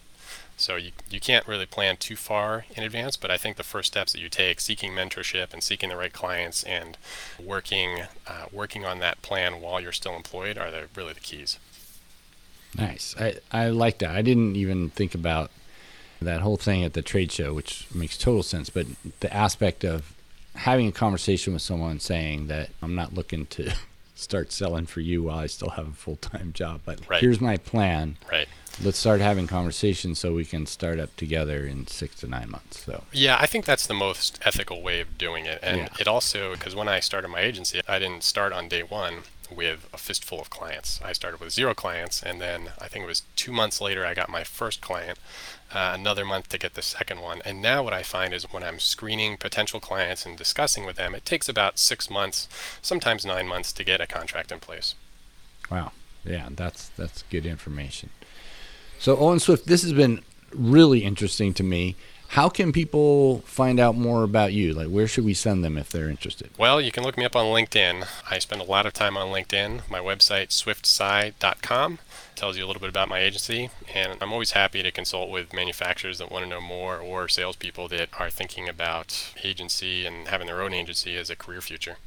So 0.59 0.75
you, 0.75 0.91
you 1.07 1.19
can't 1.19 1.47
really 1.47 1.67
plan 1.67 1.97
too 1.97 2.15
far 2.15 2.65
in 2.75 2.83
advance, 2.83 3.15
but 3.15 3.29
I 3.29 3.37
think 3.37 3.57
the 3.57 3.63
first 3.63 3.93
steps 3.93 4.11
that 4.13 4.19
you 4.19 4.27
take, 4.27 4.59
seeking 4.59 4.91
mentorship 4.91 5.53
and 5.53 5.61
seeking 5.61 5.89
the 5.89 5.95
right 5.95 6.11
clients 6.11 6.63
and 6.63 6.97
working 7.41 8.01
uh, 8.25 8.45
working 8.51 8.83
on 8.83 8.97
that 8.99 9.21
plan 9.21 9.61
while 9.61 9.79
you're 9.79 9.91
still 9.91 10.15
employed 10.15 10.57
are 10.57 10.71
the, 10.71 10.87
really 10.95 11.13
the 11.13 11.19
keys. 11.19 11.59
Nice. 12.75 13.15
I, 13.19 13.35
I 13.51 13.69
like 13.69 13.99
that. 13.99 14.15
I 14.15 14.23
didn't 14.23 14.55
even 14.55 14.89
think 14.89 15.13
about 15.13 15.51
that 16.19 16.41
whole 16.41 16.57
thing 16.57 16.83
at 16.83 16.93
the 16.93 17.03
trade 17.03 17.31
show, 17.31 17.53
which 17.53 17.85
makes 17.93 18.17
total 18.17 18.41
sense. 18.41 18.71
But 18.71 18.87
the 19.19 19.31
aspect 19.31 19.85
of 19.85 20.11
having 20.55 20.87
a 20.87 20.91
conversation 20.91 21.53
with 21.53 21.61
someone 21.61 21.99
saying 21.99 22.47
that 22.47 22.71
I'm 22.81 22.95
not 22.95 23.13
looking 23.13 23.45
to 23.45 23.75
start 24.15 24.51
selling 24.51 24.87
for 24.87 25.01
you 25.01 25.21
while 25.21 25.37
I 25.37 25.45
still 25.45 25.69
have 25.69 25.87
a 25.87 25.93
full 25.93 26.15
time 26.15 26.51
job, 26.51 26.81
but 26.83 26.99
right. 27.07 27.21
here's 27.21 27.39
my 27.39 27.57
plan. 27.57 28.17
Right 28.31 28.47
let's 28.83 28.97
start 28.97 29.21
having 29.21 29.47
conversations 29.47 30.19
so 30.19 30.33
we 30.33 30.45
can 30.45 30.65
start 30.65 30.99
up 30.99 31.15
together 31.15 31.65
in 31.65 31.87
six 31.87 32.15
to 32.15 32.27
nine 32.27 32.49
months. 32.49 32.83
So 32.85 33.03
yeah, 33.11 33.37
I 33.39 33.45
think 33.45 33.65
that's 33.65 33.87
the 33.87 33.93
most 33.93 34.39
ethical 34.45 34.81
way 34.81 34.99
of 35.01 35.17
doing 35.17 35.45
it, 35.45 35.59
and 35.61 35.77
yeah. 35.77 35.87
it 35.99 36.07
also 36.07 36.53
because 36.53 36.75
when 36.75 36.87
I 36.87 36.99
started 36.99 37.29
my 37.29 37.41
agency, 37.41 37.81
I 37.87 37.99
didn't 37.99 38.23
start 38.23 38.53
on 38.53 38.67
day 38.67 38.83
one 38.83 39.23
with 39.49 39.87
a 39.93 39.97
fistful 39.97 40.41
of 40.41 40.49
clients. 40.49 40.99
I 41.03 41.13
started 41.13 41.39
with 41.39 41.53
zero 41.53 41.73
clients, 41.73 42.21
and 42.21 42.41
then 42.41 42.71
I 42.79 42.87
think 42.87 43.03
it 43.03 43.07
was 43.07 43.23
two 43.35 43.51
months 43.51 43.79
later 43.79 44.05
I 44.05 44.13
got 44.13 44.29
my 44.29 44.43
first 44.43 44.81
client. 44.81 45.19
Uh, 45.69 45.91
another 45.93 46.23
month 46.23 46.47
to 46.47 46.57
get 46.57 46.75
the 46.75 46.81
second 46.81 47.19
one. 47.19 47.41
And 47.43 47.61
now 47.61 47.83
what 47.83 47.91
I 47.91 48.01
find 48.01 48.33
is 48.33 48.45
when 48.45 48.63
I'm 48.63 48.79
screening 48.79 49.35
potential 49.35 49.81
clients 49.81 50.25
and 50.25 50.37
discussing 50.37 50.85
with 50.85 50.95
them, 50.95 51.13
it 51.13 51.25
takes 51.25 51.49
about 51.49 51.77
six 51.77 52.09
months, 52.09 52.47
sometimes 52.81 53.25
nine 53.25 53.47
months 53.47 53.73
to 53.73 53.83
get 53.83 53.99
a 53.99 54.07
contract 54.07 54.53
in 54.53 54.61
place. 54.61 54.95
Wow. 55.69 55.91
Yeah, 56.23 56.47
that's 56.51 56.87
that's 56.89 57.23
good 57.29 57.45
information. 57.45 58.09
So, 58.99 59.15
Owen 59.17 59.39
Swift, 59.39 59.67
this 59.67 59.83
has 59.83 59.93
been 59.93 60.21
really 60.51 61.03
interesting 61.03 61.53
to 61.55 61.63
me. 61.63 61.95
How 62.29 62.49
can 62.49 62.73
people 62.73 63.39
find 63.45 63.79
out 63.79 63.95
more 63.95 64.23
about 64.23 64.51
you? 64.51 64.73
Like, 64.73 64.87
where 64.87 65.07
should 65.07 65.23
we 65.23 65.33
send 65.33 65.63
them 65.63 65.77
if 65.77 65.89
they're 65.89 66.09
interested? 66.09 66.49
Well, 66.57 66.81
you 66.81 66.91
can 66.91 67.03
look 67.03 67.17
me 67.17 67.23
up 67.23 67.35
on 67.35 67.45
LinkedIn. 67.45 68.05
I 68.29 68.39
spend 68.39 68.61
a 68.61 68.65
lot 68.65 68.85
of 68.85 68.93
time 68.93 69.15
on 69.15 69.27
LinkedIn. 69.27 69.89
My 69.89 69.99
website, 69.99 70.49
swiftsci.com, 70.49 71.99
tells 72.35 72.57
you 72.57 72.65
a 72.65 72.67
little 72.67 72.81
bit 72.81 72.89
about 72.89 73.07
my 73.07 73.19
agency. 73.19 73.69
And 73.93 74.17
I'm 74.21 74.33
always 74.33 74.51
happy 74.51 74.83
to 74.83 74.91
consult 74.91 75.29
with 75.29 75.53
manufacturers 75.53 76.17
that 76.17 76.31
want 76.31 76.43
to 76.43 76.49
know 76.49 76.59
more 76.59 76.97
or 76.97 77.29
salespeople 77.29 77.87
that 77.89 78.09
are 78.19 78.29
thinking 78.29 78.67
about 78.67 79.33
agency 79.43 80.05
and 80.05 80.27
having 80.27 80.47
their 80.47 80.61
own 80.61 80.73
agency 80.73 81.15
as 81.15 81.29
a 81.29 81.35
career 81.35 81.61
future. 81.61 81.97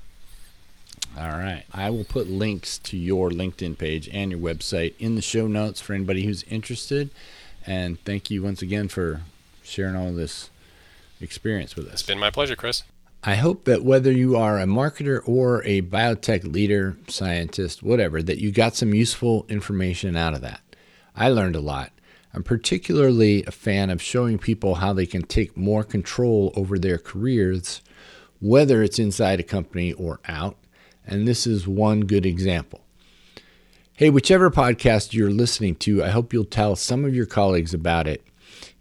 All 1.19 1.29
right. 1.29 1.65
I 1.73 1.91
will 1.91 2.05
put 2.05 2.29
links 2.29 2.79
to 2.79 2.97
your 2.97 3.31
LinkedIn 3.31 3.79
page 3.79 4.09
and 4.13 4.31
your 4.31 4.41
website 4.41 4.95
in 4.99 5.17
the 5.17 5.23
show 5.23 5.47
notes 5.47 5.81
for 5.81 5.93
anybody 5.93 6.25
who's 6.25 6.45
interested. 6.45 7.11
And 7.67 8.03
thank 8.05 8.31
you 8.31 8.43
once 8.43 8.63
again 8.63 8.89
for 8.89 9.23
sharing 9.63 9.97
all 9.97 10.13
this 10.13 10.51
experience 11.21 11.77
with 11.77 11.87
us. 11.87 11.95
It's 11.95 12.03
been 12.03 12.19
my 12.19 12.31
pleasure, 12.31 12.57
Chris. 12.57 12.85
I 13.23 13.35
hope 13.35 13.65
that 13.65 13.85
whether 13.85 14.11
you 14.11 14.37
are 14.37 14.59
a 14.59 14.65
marketer 14.65 15.21
or 15.27 15.63
a 15.65 15.83
biotech 15.83 16.51
leader, 16.51 16.97
scientist, 17.07 17.83
whatever, 17.83 18.23
that 18.23 18.39
you 18.39 18.51
got 18.51 18.75
some 18.75 18.95
useful 18.95 19.45
information 19.51 20.17
out 20.17 20.33
of 20.33 20.41
that. 20.41 20.63
I 21.15 21.29
learned 21.29 21.57
a 21.57 21.61
lot. 21.61 21.93
I'm 22.33 22.43
particularly 22.43 23.45
a 23.45 23.51
fan 23.51 23.91
of 23.91 24.01
showing 24.01 24.39
people 24.39 24.77
how 24.77 24.95
they 24.95 25.05
can 25.05 25.23
take 25.23 25.55
more 25.57 25.85
control 25.85 26.53
over 26.57 26.79
their 26.79 26.97
careers, 26.97 27.83
whether 28.41 28.83
it's 28.83 28.99
inside 28.99 29.39
a 29.39 29.43
company 29.43 29.93
or 29.93 30.21
out. 30.27 30.57
And 31.07 31.27
this 31.27 31.47
is 31.47 31.67
one 31.67 32.03
good 32.03 32.27
example. 32.27 32.81
Hey, 33.95 34.11
whichever 34.11 34.51
podcast 34.51 35.13
you're 35.13 35.31
listening 35.31 35.75
to, 35.77 36.03
I 36.03 36.09
hope 36.09 36.33
you'll 36.33 36.45
tell 36.45 36.77
some 36.77 37.05
of 37.05 37.15
your 37.15 37.27
colleagues 37.27 37.75
about 37.75 38.07
it. 38.07 38.25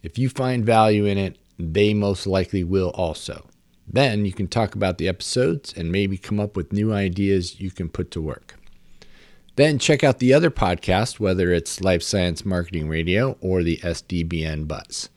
If 0.02 0.18
you 0.18 0.30
find 0.30 0.66
value 0.66 1.06
in 1.06 1.18
it, 1.18 1.38
they 1.58 1.94
most 1.94 2.26
likely 2.26 2.64
will 2.64 2.90
also. 2.92 3.46
Then 3.86 4.26
you 4.26 4.32
can 4.32 4.48
talk 4.48 4.76
about 4.76 4.98
the 4.98 5.08
episodes 5.08 5.74
and 5.76 5.92
maybe 5.92 6.18
come 6.18 6.40
up 6.40 6.56
with 6.56 6.72
new 6.72 6.94
ideas 6.94 7.60
you 7.60 7.72
can 7.72 7.90
put 7.90 8.12
to 8.12 8.22
work. 8.22 8.56
Then 9.56 9.78
check 9.78 10.04
out 10.04 10.20
the 10.20 10.34
other 10.34 10.50
podcast, 10.52 11.20
whether 11.20 11.52
it's 11.52 11.82
Life 11.82 12.02
Science 12.02 12.46
Marketing 12.46 12.88
Radio 12.88 13.38
or 13.42 13.62
the 13.62 13.78
SDBN 13.78 14.68
Buzz. 14.70 15.10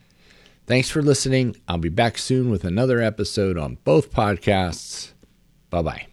Thanks 0.66 0.90
for 0.90 1.02
listening. 1.02 1.56
I'll 1.68 1.78
be 1.78 1.88
back 1.90 2.18
soon 2.18 2.50
with 2.50 2.64
another 2.64 3.00
episode 3.00 3.56
on 3.56 3.78
both 3.84 4.10
podcasts. 4.10 5.12
Bye 5.70 5.82
bye. 5.82 6.11